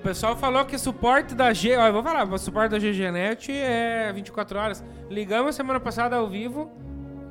[0.00, 3.52] o pessoal falou que suporte da G, ó, eu vou falar, o suporte da GGNet
[3.52, 4.84] é 24 horas.
[5.08, 6.68] Ligamos semana passada ao vivo,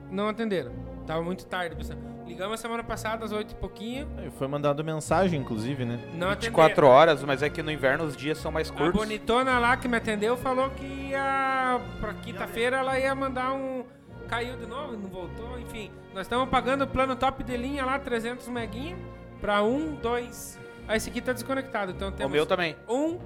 [0.09, 0.71] não atenderam.
[1.05, 1.99] Tava muito tarde, pessoal.
[2.25, 4.07] Ligamos semana passada às 8 e pouquinho,
[4.38, 5.99] Foi mandado mensagem, inclusive, né?
[6.13, 6.88] não 24 atenderam.
[6.88, 8.99] horas, mas é que no inverno os dias são mais A curtos.
[8.99, 13.83] bonitona lá que me atendeu falou que ia pra quinta-feira ela ia mandar um
[14.26, 15.91] caiu de novo, não voltou, enfim.
[16.13, 18.97] Nós estamos pagando o plano top de linha lá 300 meguinha
[19.41, 20.59] pra um, dois.
[20.88, 22.76] Ah, esse aqui tá desconectado, então O temos meu também.
[22.88, 23.17] um,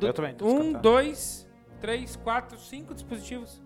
[0.00, 0.36] Eu também.
[0.42, 1.48] um, dois,
[1.80, 3.60] três, quatro, cinco dispositivos.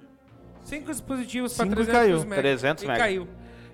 [0.64, 2.18] Cinco dispositivos pra Cinco 300 caiu.
[2.20, 2.36] megas.
[2.38, 2.98] 300 e mega.
[2.98, 3.28] caiu.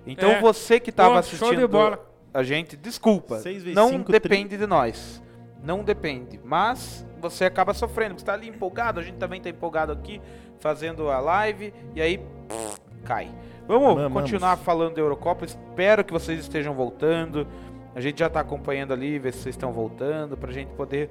[0.07, 0.41] Então É.
[0.41, 1.99] você que tava Pô, show assistindo
[2.33, 3.41] a gente, desculpa.
[3.73, 5.21] Não cinco, depende de nós.
[5.63, 6.39] Não depende.
[6.43, 8.17] Mas você acaba sofrendo.
[8.19, 10.21] Você tá ali empolgado, a gente também tá empolgado aqui,
[10.59, 13.29] fazendo a live, e aí pff, cai.
[13.67, 14.21] Vamos Mamamos.
[14.23, 15.45] continuar falando da Eurocopa.
[15.45, 17.47] Espero que vocês estejam voltando.
[17.95, 21.09] A gente já tá acompanhando ali, ver se vocês estão voltando, pra gente poder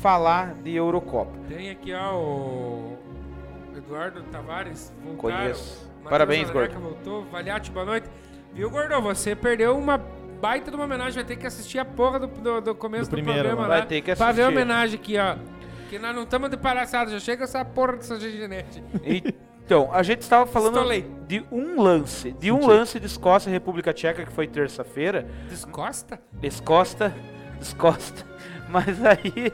[0.00, 1.32] falar de Eurocopa.
[1.48, 2.98] Tem aqui, ó, o
[3.76, 4.92] Eduardo Tavares.
[5.04, 5.16] voltaram.
[5.38, 5.84] Conheço.
[5.96, 6.78] Matheus Parabéns, Gordo.
[6.80, 7.24] voltou.
[7.26, 8.08] Valiate, boa noite.
[8.52, 9.00] Viu, Gordão?
[9.02, 9.98] Você perdeu uma
[10.40, 11.14] baita de uma homenagem.
[11.14, 13.68] Vai ter que assistir a porra do, do, do começo Do do, primeiro, programa né?
[13.68, 13.78] lá.
[13.80, 14.52] Vai ter que Pra ver a assistir.
[14.62, 15.36] homenagem aqui, ó.
[15.88, 17.10] Que nós não estamos de palhaçada.
[17.10, 18.82] Já chega essa porra dessa genete.
[19.64, 20.78] Então, a gente estava falando
[21.26, 25.26] de um lance, de um lance de Escócia e República Tcheca que foi terça-feira.
[25.48, 26.20] Descosta?
[26.42, 27.14] Escosta,
[27.60, 28.26] Escosta.
[28.68, 29.52] Mas aí,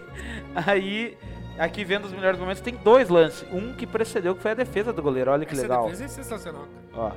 [0.66, 1.16] aí,
[1.56, 3.46] aqui vendo os melhores momentos, tem dois lances.
[3.52, 5.30] Um que precedeu, que foi a defesa do goleiro.
[5.30, 5.84] Olha que Essa legal.
[5.84, 6.66] defesa é sensacional.
[6.92, 7.12] Ó,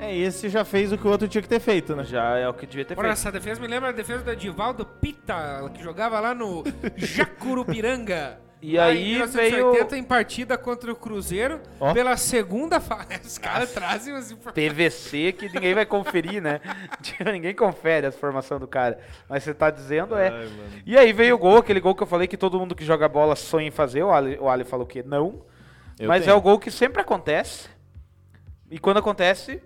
[0.00, 2.04] É, esse já fez o que o outro tinha que ter feito, né?
[2.04, 3.12] já é o que devia ter Ora, feito.
[3.12, 6.64] essa defesa me lembra a defesa do Edivaldo Pita, que jogava lá no
[6.96, 8.38] Jacurupiranga.
[8.60, 11.92] E aí em 1980 veio em partida contra o Cruzeiro Ó.
[11.92, 13.20] pela segunda fase.
[13.24, 14.54] Os caras trazem informações.
[14.54, 16.60] PVC que ninguém vai conferir, né?
[17.32, 18.98] Ninguém confere a formação do cara.
[19.28, 20.28] Mas você tá dizendo é.
[20.28, 20.48] Ai.
[20.86, 23.08] E aí veio o gol, aquele gol que eu falei que todo mundo que joga
[23.08, 24.02] bola sonha em fazer.
[24.02, 25.42] O Ali, o Ali falou que não.
[25.98, 26.34] Eu mas tenho.
[26.34, 27.68] é o gol que sempre acontece.
[28.70, 29.62] E quando acontece,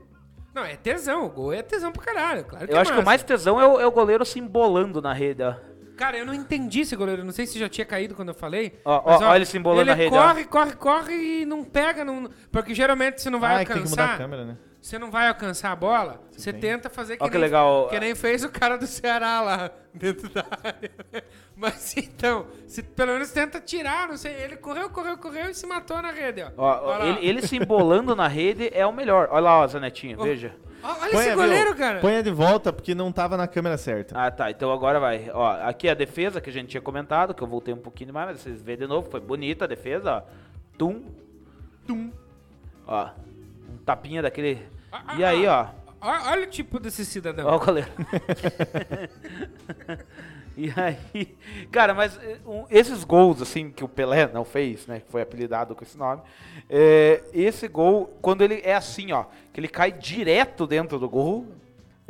[0.55, 1.25] Não, é tesão.
[1.27, 2.45] O gol é tesão pro caralho.
[2.45, 3.07] Claro que eu é acho que o massa.
[3.07, 5.55] mais tesão é o, é o goleiro se embolando na rede, ó.
[6.01, 7.23] Cara, eu não entendi esse goleiro.
[7.23, 8.81] Não sei se já tinha caído quando eu falei.
[8.87, 10.29] Ó, mas, ó, ó ele se embolando ele na rede, ó.
[10.29, 12.07] corre, corre, corre e não pega.
[12.07, 12.31] Não...
[12.51, 14.19] Porque geralmente você não vai Ah, tem que mudar a alcançar.
[14.19, 14.57] câmera, né?
[14.81, 16.23] Você não vai alcançar a bola.
[16.31, 17.89] Você tenta fazer que, Ó que nem, legal.
[17.89, 20.91] que nem fez o cara do Ceará lá dentro da área.
[21.55, 24.33] Mas então, se pelo menos tenta tirar, não sei.
[24.33, 26.51] Ele correu, correu, correu e se matou na rede, ó.
[26.57, 29.29] Ó, ó, Olha ele, ele se embolando na rede é o melhor.
[29.31, 30.23] Olha lá, ó, Zanetinho, Ó.
[30.23, 30.57] veja.
[30.83, 32.01] Ó, Olha Põe, esse goleiro, cara.
[32.01, 34.19] Põe de volta porque não tava na câmera certa.
[34.19, 34.51] Ah, tá.
[34.51, 35.31] Então agora vai.
[35.31, 38.15] Ó, aqui é a defesa que a gente tinha comentado, que eu voltei um pouquinho
[38.15, 39.11] mais, mas vocês vêem de novo.
[39.11, 40.23] Foi bonita a defesa, ó.
[40.79, 41.03] Tum.
[41.87, 42.11] Tum.
[42.87, 43.11] Ó.
[43.91, 44.63] Tapinha daquele.
[44.93, 45.67] Ah, E ah, aí, ó.
[46.01, 47.47] Ó, Olha o tipo desse cidadão.
[47.49, 47.91] Ó o goleiro.
[50.57, 51.39] E aí,
[51.71, 52.39] cara, mas eh,
[52.71, 55.01] esses gols, assim, que o Pelé não fez, né?
[55.01, 56.21] Que foi apelidado com esse nome.
[56.69, 59.25] é, esse gol, quando ele é assim, ó,
[59.55, 61.47] que ele cai direto dentro do gol.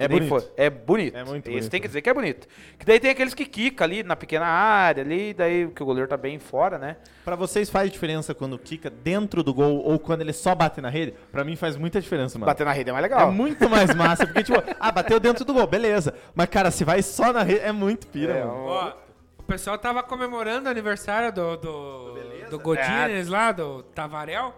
[0.04, 0.28] É bonito.
[0.28, 1.16] foi- é bonito.
[1.16, 1.70] É muito bonito.
[1.70, 2.46] tem que dizer que é bonito.
[2.78, 6.08] Que daí tem aqueles que quica ali na pequena área, ali, daí que o goleiro
[6.08, 6.96] tá bem fora, né?
[7.24, 10.88] Pra vocês faz diferença quando quica dentro do gol ou quando ele só bate na
[10.88, 11.14] rede?
[11.30, 12.46] Pra mim faz muita diferença, mano.
[12.46, 13.30] Bater na rede é mais É legal.
[13.30, 16.14] muito mais massa, porque tipo, ah, bateu dentro do gol, beleza.
[16.34, 18.64] Mas cara, se vai só na rede, é muito pira, É, mano.
[18.66, 18.92] Ó,
[19.38, 22.14] o pessoal tava comemorando o aniversário do, do,
[22.50, 24.54] do Godines lá, do Tavarel.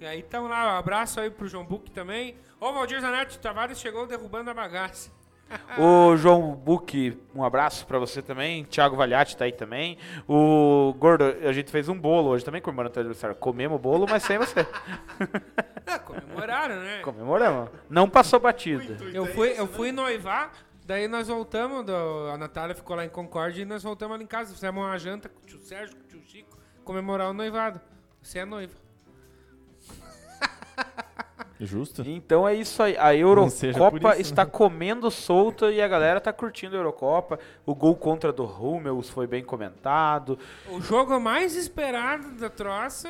[0.00, 2.34] E aí tamo lá, um abraço aí pro João Buck também.
[2.64, 5.10] Ô, Valdir Zanetti, o Tavares chegou derrubando a bagaça.
[5.78, 8.64] O João Buque, um abraço pra você também.
[8.64, 9.98] Thiago Valhatti tá aí também.
[10.28, 13.34] O Gordo, a gente fez um bolo hoje também comemorando o teu aniversário.
[13.36, 14.60] Comemos o bolo, mas sem você.
[15.86, 17.00] É, comemoraram, né?
[17.02, 17.68] Comemoramos.
[17.90, 18.96] Não passou batida.
[19.12, 20.52] Eu fui, eu fui noivar,
[20.86, 24.28] daí nós voltamos, do- a Natália ficou lá em Concórdia e nós voltamos ali em
[24.28, 27.80] casa, fizemos uma janta com o tio Sérgio, com o tio Chico, comemorar o noivado.
[28.22, 28.72] Você é noiva.
[31.66, 32.02] Justo.
[32.06, 32.96] Então é isso aí.
[32.98, 34.50] A Eurocopa isso, está né?
[34.50, 37.38] comendo solta e a galera tá curtindo a Eurocopa.
[37.64, 40.38] O gol contra do Hummels foi bem comentado.
[40.68, 43.08] O jogo mais esperado da troça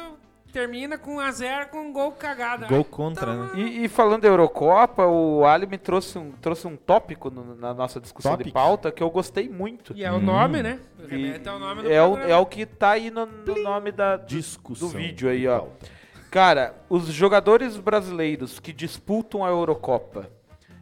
[0.52, 2.66] termina com 1x0 com um gol cagado.
[2.66, 3.60] Gol contra, toma- né?
[3.62, 7.72] E, e falando da Eurocopa, o Ali me trouxe um, trouxe um tópico no- na
[7.72, 8.52] nossa discussão de Topic?
[8.52, 9.94] pauta que eu gostei muito.
[9.96, 10.78] E é o nome, né?
[10.98, 13.90] E Remete ao nome do é, o, é o que tá aí no, no nome
[13.92, 14.88] da, do, Discussão.
[14.88, 15.60] do vídeo aí, de ó.
[15.60, 16.01] pauta.
[16.32, 20.30] Cara, os jogadores brasileiros que disputam a Eurocopa,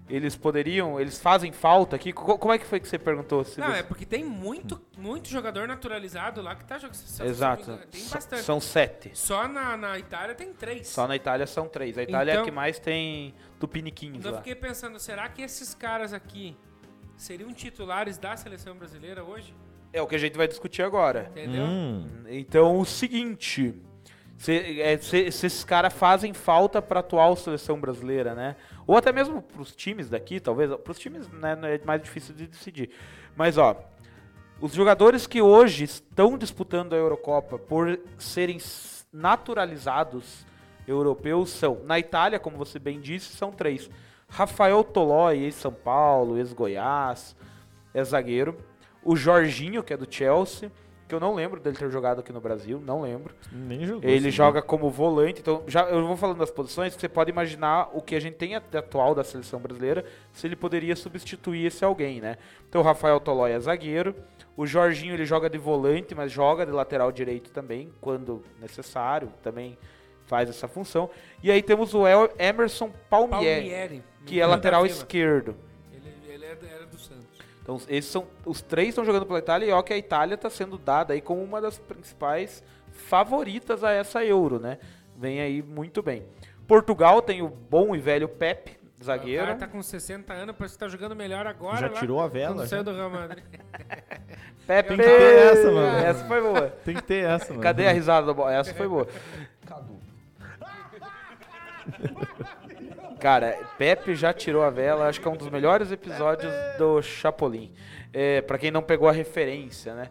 [0.08, 2.12] eles poderiam, eles fazem falta aqui?
[2.12, 3.44] Co- Como é que foi que você perguntou?
[3.44, 6.96] Se Não, você- é porque tem muito, muito jogador naturalizado lá que tá jogando.
[7.24, 7.78] Exato.
[7.90, 8.42] Tem bastante.
[8.42, 9.10] São sete.
[9.12, 10.86] Só na, na Itália tem três.
[10.86, 11.98] Só na Itália são três.
[11.98, 14.38] A Itália é a Então- que mais tem tupiniquins Então eu lá.
[14.42, 16.56] fiquei pensando, será que esses caras aqui
[17.16, 19.52] seriam titulares da seleção brasileira hoje?
[19.92, 21.26] É o que a gente vai discutir agora.
[21.32, 21.64] Entendeu?
[21.64, 23.74] Hum, Então, o seguinte.
[24.40, 28.56] Se, é, se- se esses caras fazem falta pra atual seleção brasileira, né?
[28.86, 30.74] Ou até mesmo pros times daqui, talvez.
[30.76, 32.88] Pros times né, é mais difícil de decidir.
[33.36, 33.76] Mas, ó.
[34.58, 38.58] Os jogadores que hoje estão disputando a Eurocopa por serem
[39.12, 40.46] naturalizados
[40.88, 43.90] europeus são, na Itália, como você bem disse, são três.
[44.26, 47.36] Rafael Tolói, ex-São Paulo, ex-Goiás,
[47.92, 48.56] é zagueiro.
[49.04, 50.72] O Jorginho, que é do Chelsea,
[51.10, 53.34] que eu não lembro dele ter jogado aqui no Brasil, não lembro.
[53.52, 54.08] nem jogou.
[54.08, 57.30] Ele assim, joga como volante, então já eu vou falando das posições, que você pode
[57.30, 61.66] imaginar o que a gente tem at- atual da seleção brasileira, se ele poderia substituir
[61.66, 62.38] esse alguém, né?
[62.68, 64.14] Então o Rafael Tolói é zagueiro,
[64.56, 69.76] o Jorginho ele joga de volante, mas joga de lateral direito também, quando necessário, também
[70.26, 71.10] faz essa função.
[71.42, 72.04] E aí temos o
[72.38, 74.04] Emerson Palmieri, Palmieri.
[74.24, 74.94] que é lateral Vila.
[74.94, 75.56] esquerdo.
[77.70, 80.50] Então, esses são os três estão jogando pela Itália e ó que a Itália está
[80.50, 84.78] sendo dada aí como uma das principais favoritas a essa Euro, né?
[85.16, 86.24] Vem aí muito bem.
[86.66, 89.44] Portugal tem o bom e velho Pepe, O zagueiro.
[89.44, 91.76] cara tá com 60 anos, parece que tá jogando melhor agora.
[91.76, 93.44] Já lá, tirou a vela, saiu do Real Madrid.
[94.66, 95.98] Pepe, Tem que ter essa, mano.
[95.98, 96.68] Essa foi boa.
[96.84, 97.62] Tem que ter essa, mano.
[97.62, 98.52] Cadê a risada da bola?
[98.52, 99.06] Essa foi boa.
[103.20, 107.72] Cara, Pepe já tirou a vela, acho que é um dos melhores episódios do Chapolin.
[108.12, 110.08] É, para quem não pegou a referência, né?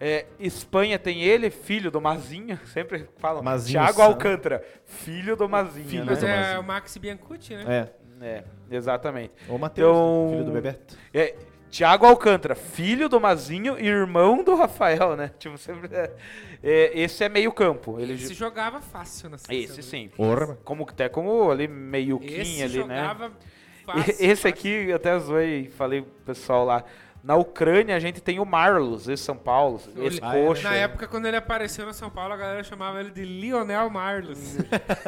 [0.00, 3.42] É, Espanha tem ele, filho do Mazinho, sempre falam.
[3.42, 4.04] Mazinho Thiago Sam.
[4.04, 6.10] Alcântara, filho do Mazinho, Filho né?
[6.10, 6.60] Mas do é Mazinho.
[6.60, 7.64] o Maxi Biancucci, né?
[7.94, 7.98] É.
[8.20, 9.32] É, exatamente.
[9.48, 10.32] Ou o Matheus, Então- né?
[10.32, 10.96] filho do Bebeto.
[11.14, 11.36] É,
[11.70, 15.30] Thiago Alcântara, filho do Mazinho e irmão do Rafael, né?
[15.38, 15.94] Tipo, sempre.
[15.94, 16.10] é,
[16.62, 18.00] é, esse é meio campo.
[18.00, 19.78] Ele, Esse jogava fácil na seleção.
[19.78, 20.08] esse sim.
[20.08, 20.58] Porra.
[20.64, 22.68] Como até como ali meio ali, né?
[22.68, 23.32] jogava
[23.84, 24.10] fácil.
[24.12, 24.48] Esse fácil.
[24.48, 26.84] aqui, eu até zoei, falei pro pessoal lá.
[27.28, 30.70] Na Ucrânia a gente tem o Marlos, esse São Paulo, esse Ah, é, coxa.
[30.70, 34.56] Na época, quando ele apareceu no São Paulo, a galera chamava ele de Lionel Marlos.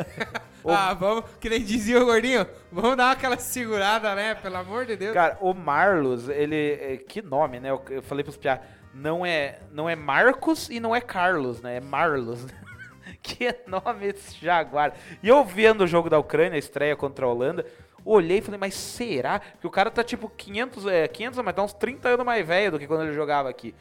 [0.68, 4.34] ah, vamos, que nem dizia o gordinho, vamos dar aquela segurada, né?
[4.34, 5.14] Pelo amor de Deus.
[5.14, 6.78] Cara, o Marlos, ele.
[6.78, 7.70] é, Que nome, né?
[7.70, 8.60] Eu, eu falei pros piá.
[8.92, 11.78] Não é, não é Marcos e não é Carlos, né?
[11.78, 12.46] É Marlos.
[13.22, 14.92] que nome esse Jaguar.
[15.22, 17.64] E eu vendo o jogo da Ucrânia, a estreia contra a Holanda,
[18.04, 19.40] olhei e falei, mas será?
[19.40, 22.72] Que o cara tá tipo 500, é, 500 mas tá uns 30 anos mais velho
[22.72, 23.74] do que quando ele jogava aqui.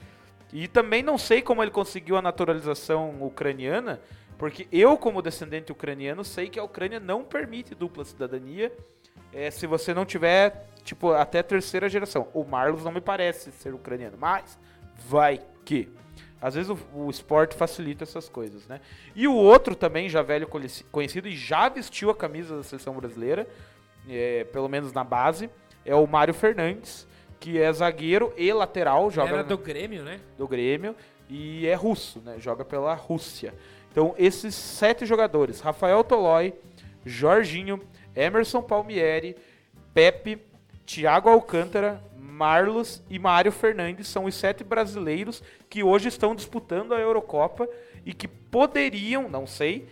[0.51, 4.01] E também não sei como ele conseguiu a naturalização ucraniana,
[4.38, 8.72] porque eu, como descendente ucraniano, sei que a Ucrânia não permite dupla cidadania
[9.34, 12.30] é, se você não tiver, tipo, até terceira geração.
[12.34, 14.57] O Marlos não me parece ser ucraniano, mas
[15.07, 15.89] vai que.
[16.41, 18.80] Às vezes o, o esporte facilita essas coisas, né?
[19.13, 22.93] E o outro também, já velho conheci- conhecido e já vestiu a camisa da seleção
[22.93, 23.45] brasileira,
[24.10, 25.49] é, pelo menos na base,
[25.86, 27.07] é o Mário Fernandes,
[27.39, 30.20] que é zagueiro e lateral, joga Era do Grêmio, né?
[30.38, 30.95] do Grêmio
[31.30, 32.36] e é russo, né?
[32.39, 33.53] Joga pela Rússia.
[33.91, 36.53] Então, esses sete jogadores, Rafael Tolói,
[37.05, 37.80] Jorginho,
[38.16, 39.36] Emerson Palmieri,
[39.93, 40.39] Pepe,
[40.86, 46.99] Thiago Alcântara, Marlos e Mário Fernandes são os sete brasileiros que hoje estão disputando a
[46.99, 47.68] Eurocopa
[48.05, 49.88] e que poderiam, não sei,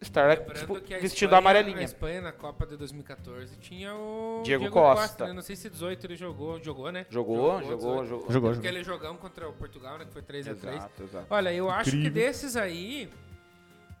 [0.00, 1.84] estar Lembrando dispu- que a vestindo a Espanha- A amarelinha.
[1.84, 5.26] Espanha na Copa de 2014 tinha o Diego Costa.
[5.26, 5.32] né?
[5.32, 7.06] Não sei se 18 ele jogou, jogou, né?
[7.10, 7.80] Jogou, jogou, 18.
[7.80, 8.06] jogou.
[8.06, 8.78] Jogou, Porque jogou.
[8.78, 10.04] ele jogão contra o Portugal, né?
[10.06, 10.74] Que foi 3x3.
[10.76, 11.26] Exato, exato.
[11.28, 12.22] Olha, eu acho que Incrível.
[12.22, 13.10] desses aí,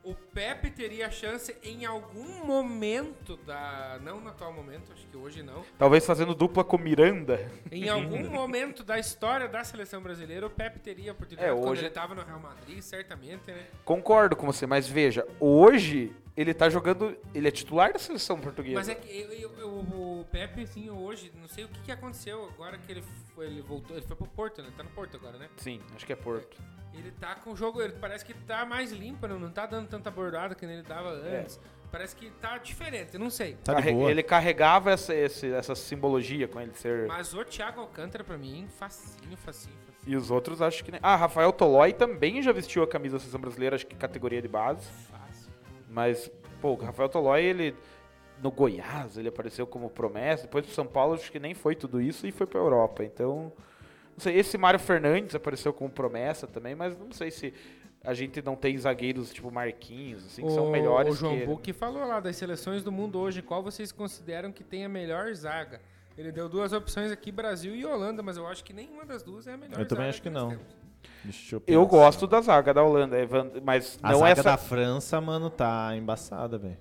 [0.02, 3.98] o Pepe teria chance em algum momento da.
[4.02, 5.62] Não no atual momento, acho que hoje não.
[5.78, 7.50] Talvez fazendo dupla com Miranda.
[7.70, 11.50] Em algum momento da história da seleção brasileira, o Pepe teria a oportunidade.
[11.50, 13.66] É, Quando hoje- ele tava no Real Madrid, certamente, né?
[13.84, 17.14] Concordo com você, mas veja, hoje ele tá jogando.
[17.34, 18.76] Ele é titular da seleção portuguesa.
[18.76, 19.86] Mas é que eu- eu- eu-
[20.20, 23.02] o Pepe, assim, hoje, não sei o que, que aconteceu agora que ele,
[23.34, 23.96] foi, ele voltou.
[23.96, 24.68] Ele foi pro Porto, né?
[24.68, 25.48] Ele tá no Porto agora, né?
[25.56, 26.56] Sim, acho que é Porto.
[26.92, 29.36] Ele tá com o jogo, ele parece que tá mais limpo, né?
[29.38, 31.58] não tá dando tanta bordada que nem ele dava antes.
[31.90, 33.56] Parece que tá diferente, eu não sei.
[33.64, 34.10] Tá Carre- boa.
[34.10, 37.06] Ele carregava essa, esse- essa simbologia com ele ser.
[37.08, 39.74] Mas o Thiago Alcântara, pra mim, facinho, facinho, facinho.
[40.06, 41.00] E os outros acho que nem.
[41.02, 44.48] Ah, Rafael Tolói também já vestiu a camisa da seleção brasileira, acho que categoria de
[44.48, 44.86] base.
[45.10, 45.52] Fácil.
[45.88, 47.76] Mas, pô, o Rafael Tolói, ele.
[48.42, 50.44] No Goiás, ele apareceu como promessa.
[50.44, 53.04] Depois pro São Paulo, acho que nem foi tudo isso e foi pra Europa.
[53.04, 53.52] Então.
[54.12, 57.54] Não sei, esse Mário Fernandes apareceu como promessa também, mas não sei se
[58.04, 61.46] a gente não tem zagueiros tipo Marquinhos, assim, que são O- melhores O João que.
[61.46, 65.32] Buck falou lá das seleções do mundo hoje, qual vocês consideram que tem a melhor
[65.34, 65.80] zaga?
[66.18, 69.46] Ele deu duas opções aqui, Brasil e Holanda, mas eu acho que nenhuma das duas
[69.46, 70.60] é a melhor Eu também zaga acho que nós não.
[71.52, 73.16] eu Eu gosto da zaga da Holanda,
[73.64, 74.42] mas A não zaga essa.
[74.42, 76.76] da França, mano, tá embaçada, velho.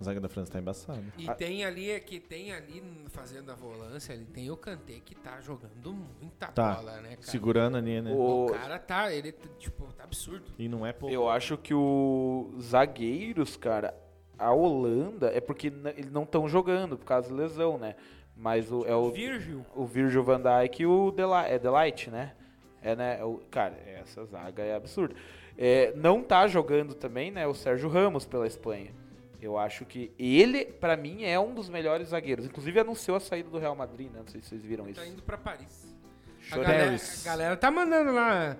[0.00, 1.02] A zaga da França tá embaçada.
[1.18, 1.34] E Ah.
[1.34, 5.40] tem ali, é que tem ali fazendo a volância, ali tem o Kanté que tá
[5.42, 6.76] jogando muita Tá.
[6.76, 7.22] bola, né, cara?
[7.22, 8.10] Segurando ali, né?
[8.10, 10.46] O- O cara tá, ele, tipo, tá absurdo.
[10.58, 11.14] E não é pouco.
[11.14, 13.94] Eu acho que os zagueiros, cara,
[14.38, 17.94] a Holanda é porque eles não estão jogando por causa de lesão, né?
[18.34, 19.66] Mas o, é o, Virgil.
[19.76, 22.32] o Virgil van Dijk e o Deli é Delight, né?
[22.80, 23.22] É, né?
[23.22, 25.14] O, cara, essa zaga é absurda.
[25.58, 27.46] É, não tá jogando também, né?
[27.46, 28.94] O Sérgio Ramos pela Espanha.
[29.40, 32.44] Eu acho que ele, pra mim, é um dos melhores zagueiros.
[32.44, 34.18] Inclusive anunciou a saída do Real Madrid, né?
[34.20, 35.00] Não sei se vocês viram isso.
[35.00, 35.94] Tá indo pra Paris.
[36.40, 36.64] A Chorei.
[36.64, 38.56] galera, a galera tá mandando lá.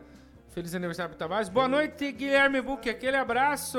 [0.49, 1.49] Feliz aniversário pro Tavares.
[1.49, 2.91] Boa noite, Guilherme Buque.
[2.91, 3.78] Aquele abraço.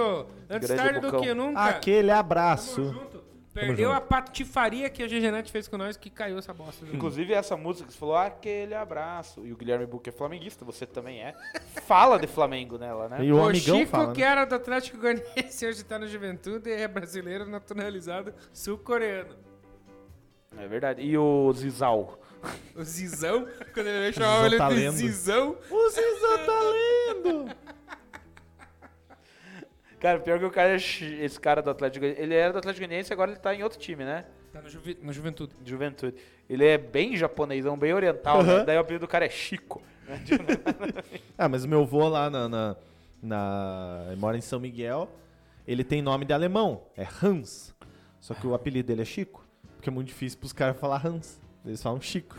[0.49, 1.21] Antes Grande tarde do Bucão.
[1.21, 1.65] que nunca.
[1.65, 2.83] Aquele Tamo abraço.
[2.93, 3.20] junto.
[3.53, 6.85] Perdeu a patifaria que a GGNet fez com nós que caiu essa bosta.
[6.91, 9.45] Inclusive, essa música que você falou, aquele abraço.
[9.45, 11.35] E o Guilherme Buque é flamenguista, você também é.
[11.85, 13.25] Fala de Flamengo nela, né?
[13.25, 14.13] E o, O amigão Chico, fala.
[14.13, 14.27] que né?
[14.27, 19.35] era do Atlético Goianiense, hoje tá no Juventude e é brasileiro naturalizado sul-coreano.
[20.57, 21.01] É verdade.
[21.01, 22.19] E o Zizal.
[22.75, 24.93] O Zizão, quando ele chamava ele tá de lendo.
[24.93, 25.57] Zizão.
[25.69, 27.55] O Zizão tá lendo!
[30.01, 33.11] Cara, pior que o cara, é esse cara do Atlético ele era do Atlético Goianiense
[33.11, 34.25] e agora ele tá em outro time, né?
[34.51, 35.53] Tá no, Juvi- no Juventude.
[35.61, 36.15] De Juventude.
[36.49, 38.53] Ele é bem japonesão, bem oriental, né?
[38.55, 38.65] Aham.
[38.65, 39.81] Daí o apelido do cara é Chico.
[40.07, 40.19] né?
[41.37, 42.75] Ah, mas o meu vô lá na, na,
[43.21, 45.07] na- ele mora em São Miguel,
[45.67, 47.73] ele tem nome de alemão, é Hans.
[48.19, 49.45] Só que o apelido dele é Chico,
[49.77, 51.39] porque é muito difícil pros caras falar Hans.
[51.65, 52.35] Eles falam Chico.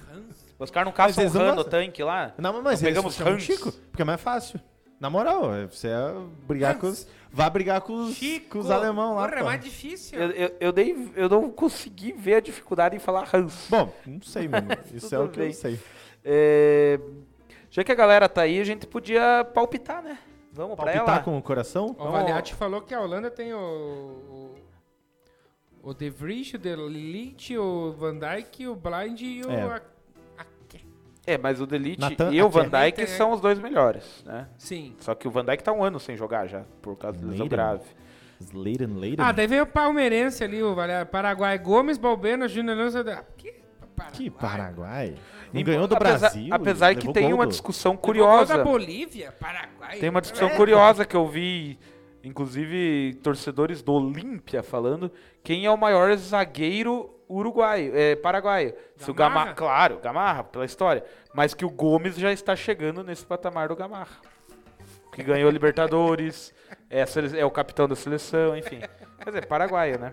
[0.59, 2.35] Os caras não caçam não Han no tanque lá?
[2.39, 3.43] Não, mas eles pegamos Hans.
[3.43, 4.61] Chico, porque é mais fácil.
[5.03, 6.15] Na moral, você é
[6.47, 7.09] brigar com os.
[7.29, 9.27] Vá brigar com os, com os alemão lá.
[9.27, 10.17] Porra, é mais difícil.
[10.17, 13.67] Eu, eu, eu, dei, eu não consegui ver a dificuldade em falar Hans.
[13.69, 14.69] Bom, não sei, mano.
[14.95, 15.49] Isso é o que bem.
[15.49, 15.81] eu sei.
[16.25, 17.01] É,
[17.69, 20.17] Já que a galera tá aí, a gente podia palpitar, né?
[20.53, 21.25] Vamos pra Palpitar ela?
[21.25, 21.97] com o coração?
[21.99, 23.59] O Valiati falou que a Holanda tem o.
[25.83, 29.51] O, o De Vries, o De Ligt, o Van Dijk, o Blind e o.
[29.51, 29.83] É.
[31.33, 32.49] É, mas o Delete Nathan e o.
[32.49, 34.49] Van Dijk são os dois melhores, né?
[34.59, 34.95] Sim.
[35.01, 37.49] Só que o Van Dijk tá um ano sem jogar já, por causa de lesão
[37.49, 37.85] grave.
[38.41, 39.24] Sladen, Leiden.
[39.24, 40.74] Ah, daí veio o palmeirense ali, o.
[41.11, 43.01] Paraguai, Gomes, Balbeno, Júnior Lança.
[43.01, 43.53] Ah, que
[43.95, 44.12] Paraguai?
[44.12, 45.14] Que Paraguai.
[45.53, 46.49] Não Em- ganhou do apesar, Brasil.
[46.51, 48.57] Apesar que tem gol uma do- discussão curiosa.
[48.57, 49.99] da Bolívia, Paraguai.
[49.99, 50.57] Tem uma discussão É.
[50.57, 51.78] curiosa que eu vi,
[52.24, 55.12] inclusive, torcedores do Olímpia falando
[55.45, 58.74] quem é o maior zagueiro uruguaio, é, paraguaio.
[58.97, 59.55] Se o Gamarra?
[59.55, 61.05] Claro, Gamarra, pela história.
[61.35, 64.16] Mas que o Gomes já está chegando nesse patamar do Gamarra.
[65.12, 66.55] Que ganhou a Libertadores,
[66.89, 68.80] é, a sele- é o capitão da seleção, enfim.
[69.18, 70.12] Quer dizer, paraguaio, né?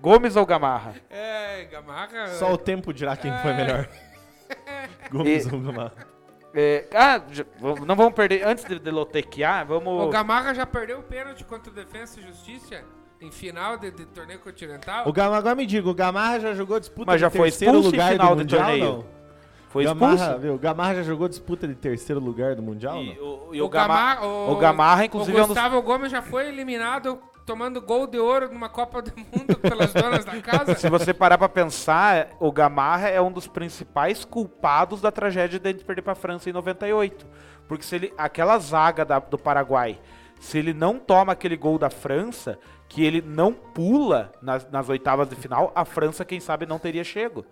[0.00, 0.94] Gomes ou Gamarra?
[1.08, 2.26] É, Gamarra.
[2.28, 3.88] Só o tempo dirá quem foi melhor.
[5.10, 5.92] Gomes ou Gamarra.
[6.54, 8.46] É, ah, já- vamos- não vamos perder.
[8.46, 10.02] Antes de, de lotequear, vamos.
[10.04, 12.84] O Gamarra já perdeu o pênalti contra o Defensa e Justiça
[13.22, 15.08] em final de, de torneio continental.
[15.08, 17.78] O Gamarra, agora me diga, o Gamarra já jogou disputa Mas já de foi terceiro
[17.80, 18.84] lugar final do de mundial, torneio.
[18.92, 19.22] não?
[19.68, 20.16] Foi expulso.
[20.16, 20.58] Gamarra, viu?
[20.58, 22.96] Gamarra já jogou disputa de terceiro lugar do Mundial?
[23.02, 23.24] E, não?
[23.24, 26.20] o, e o, Gamarra, Gamar- o Gamarra, inclusive, o é um dos Gustavo Gomes já
[26.20, 30.74] foi eliminado tomando gol de ouro numa Copa do Mundo pelas donas da casa.
[30.78, 35.66] Se você parar pra pensar, o Gamarra é um dos principais culpados da tragédia de
[35.68, 37.26] a gente perder pra França em 98.
[37.66, 39.98] Porque se ele, aquela zaga da- do Paraguai,
[40.42, 45.28] se ele não toma aquele gol da França, que ele não pula nas, nas oitavas
[45.28, 47.44] de final, a França, quem sabe, não teria chego.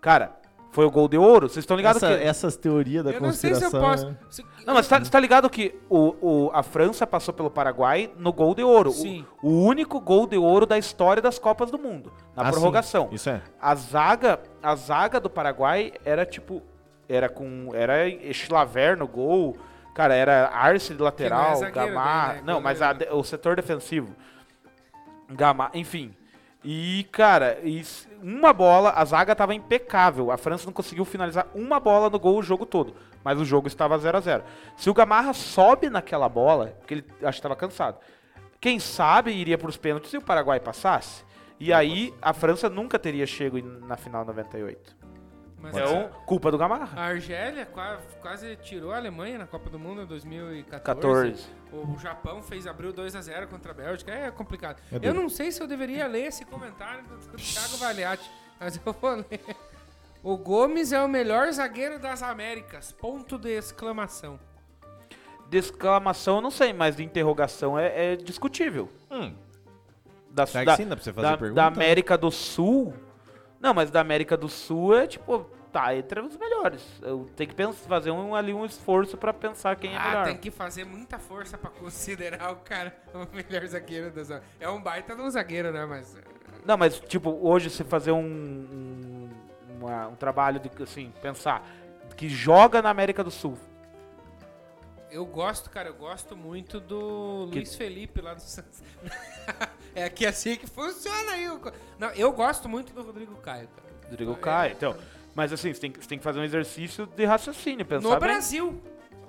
[0.00, 0.32] Cara,
[0.72, 1.48] foi o gol de ouro.
[1.48, 2.24] Vocês estão ligados Essa- que...
[2.24, 3.90] Essas teorias da Eu não sei se eu conspiração.
[3.90, 4.06] posso.
[4.10, 4.16] né?
[4.28, 6.14] se- Não, mas você tá, você tá ligado que o,
[6.46, 8.90] o- a França passou pelo Paraguai no gol de ouro.
[8.90, 9.24] O- Sim.
[9.42, 12.12] O, único gol de ouro da história das Copas do Mundo.
[12.34, 12.52] Na Ah, sim.
[12.52, 13.08] prorrogação.
[13.12, 13.40] Isso é.
[13.60, 16.60] A zaga, a zaga do Paraguai era tipo.
[17.08, 17.68] Era com.
[17.74, 17.94] Era
[18.32, 19.56] Chilaver no gol.
[19.94, 22.26] Cara, era Arce de lateral, não é zagueiro Gamar.
[22.28, 22.42] daí, né?
[22.46, 24.14] Não, Quando mas a de- o setor defensivo.
[25.28, 26.14] Gamar, enfim.
[26.64, 30.30] E, cara, isso- uma bola, a zaga tava impecável.
[30.30, 32.94] A França não conseguiu finalizar uma bola no gol o jogo todo.
[33.24, 34.44] Mas o jogo estava 0 a 0
[34.76, 37.98] Se o Gamarra sobe naquela bola, porque ele acho que estava cansado,
[38.60, 41.24] quem sabe iria para os pênaltis se o Paraguai passasse.
[41.58, 44.96] E aí a França nunca teria chego na final 98.
[45.62, 47.00] Mas Então, culpa do Gamarra.
[47.00, 50.82] a Argélia qua- quase tirou a Alemanha na Copa do Mundo em 2014.
[51.32, 51.46] 14.
[51.72, 54.10] O Japão fez abriu 2 a 0 contra a Bélgica.
[54.12, 54.82] É complicado.
[54.90, 58.92] É eu não sei se eu deveria ler esse comentário do, Thiago Valiati, mas eu
[58.92, 59.40] vou ler.
[60.22, 62.90] O Gomes é o melhor zagueiro das Américas.
[62.92, 64.38] Ponto de exclamação.
[65.48, 68.88] De exclamação, eu não sei, mas de interrogação é, é discutível.
[69.10, 69.34] Hum.
[70.30, 70.88] Da, Será que da- sim?
[70.88, 71.60] Dá pra você fazer da, pergunta?
[71.60, 72.94] da América do Sul.
[73.62, 76.84] Não, mas da América do Sul é tipo, tá entre os melhores.
[77.00, 80.24] Eu tenho que pensar, fazer um, ali um esforço pra pensar quem é ah, melhor.
[80.24, 84.56] tem que fazer muita força pra considerar o cara o melhor zagueiro das Américas.
[84.60, 85.86] É um baita de um zagueiro, né?
[85.86, 86.18] Mas.
[86.64, 89.30] Não, mas tipo, hoje você fazer um, um,
[89.80, 91.64] uma- um trabalho de assim, pensar
[92.16, 93.56] que joga na América do Sul.
[95.10, 98.82] Eu gosto, cara, eu gosto muito do Que- Luiz Felipe lá do Santos.
[99.94, 101.46] é que é assim que funciona aí.
[101.98, 103.88] Não, eu gosto muito do Rodrigo Caio, cara.
[104.10, 104.36] Rodrigo É.
[104.36, 104.72] Caio.
[104.72, 104.96] Então,
[105.34, 108.10] mas assim, você tem, que- você tem que fazer um exercício de raciocínio, pensar No
[108.10, 108.18] bem.
[108.20, 108.82] Brasil.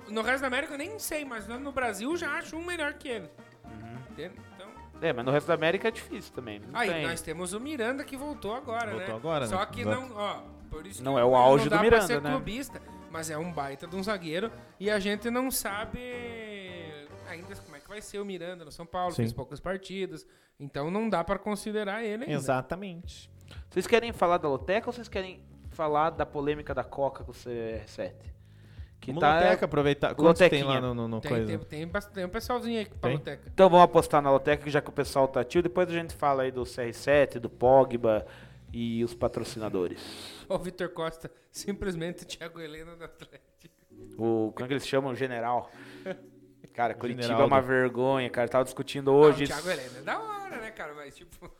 [0.08, 2.92] No resto da América eu nem sei, mas no Brasil eu já acho um melhor
[2.94, 3.30] que ele.
[3.64, 3.96] Uhum.
[4.10, 4.34] Entende?
[4.54, 4.68] Então,
[5.00, 6.60] É, mas no resto da América é difícil também.
[6.60, 7.06] Não aí tem.
[7.06, 8.92] nós temos o Miranda que voltou agora, né?
[8.98, 9.66] Voltou agora, Só né?
[9.72, 10.00] que Exato.
[10.00, 12.20] não, ó, por isso Não que é o não auge dá do pra Miranda, ser
[12.20, 12.30] né?
[12.30, 15.98] clubista, mas é um baita de um zagueiro e a gente não sabe
[17.34, 19.16] ainda como é que vai ser o Miranda no São Paulo, Sim.
[19.22, 20.26] fez poucas partidas,
[20.58, 22.34] então não dá pra considerar ele ainda.
[22.34, 23.30] Exatamente.
[23.70, 27.34] Vocês querem falar da Loteca ou vocês querem falar da polêmica da Coca com o
[27.34, 28.12] CR7?
[29.00, 30.14] Que tá- Loteca, aproveitar.
[30.14, 31.46] Quantos tem lá no, no, no Tem, coisa?
[31.58, 33.12] tem, tem, tem um pessoalzinho aí pra Tem?
[33.18, 33.50] loteca.
[33.52, 35.62] Então vamos apostar na Loteca, já que o pessoal tá tio.
[35.62, 38.24] Depois a gente fala aí do CR7, do Pogba
[38.72, 40.00] e os patrocinadores.
[40.48, 43.74] O Vitor Costa, simplesmente Thiago Helena do Atlético.
[44.16, 45.12] O, como é que eles chamam?
[45.12, 45.70] O general.
[46.74, 47.54] Cara, Curitiba é Generaldo.
[47.54, 48.48] uma vergonha, cara.
[48.48, 49.44] Tava discutindo hoje.
[49.44, 50.92] o Thiago Helena é da hora, né, cara?
[50.94, 51.50] Mas, tipo,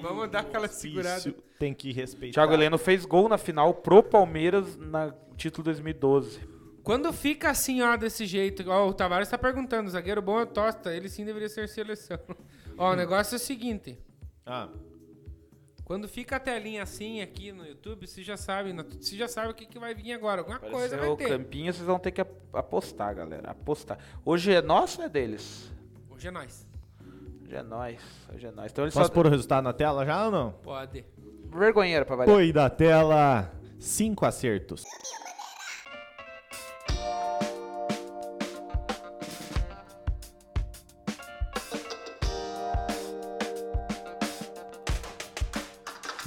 [0.00, 1.18] vamos dar aquela segurada.
[1.18, 2.34] Isso Tem que respeitar.
[2.34, 6.40] Thiago Heleno fez gol na final pro Palmeiras na título 2012.
[6.84, 10.92] Quando fica assim, ó, desse jeito, ó, o Tavares tá perguntando, zagueiro bom é Tosta,
[10.94, 12.18] ele sim deveria ser seleção.
[12.78, 13.98] ó, o negócio é o seguinte,
[14.46, 14.68] Ah,
[15.92, 19.54] quando fica a telinha assim aqui no YouTube, você já sabe, você já sabe o
[19.54, 21.28] que, que vai vir agora, alguma coisa Pareceu vai o ter.
[21.28, 23.50] Campinho, vocês vão ter que ap- apostar, galera.
[23.50, 23.98] Apostar.
[24.24, 25.70] Hoje é nosso ou é deles?
[26.08, 26.66] Hoje é nós.
[27.44, 28.00] Hoje é nós.
[28.34, 28.72] Hoje é nós.
[28.72, 29.12] Então eles posso só...
[29.12, 30.52] pôr o resultado na tela já ou não?
[30.62, 31.04] Pode.
[31.50, 32.34] Vergonheiro pra variar.
[32.34, 33.52] Foi da tela.
[33.78, 34.84] Cinco acertos.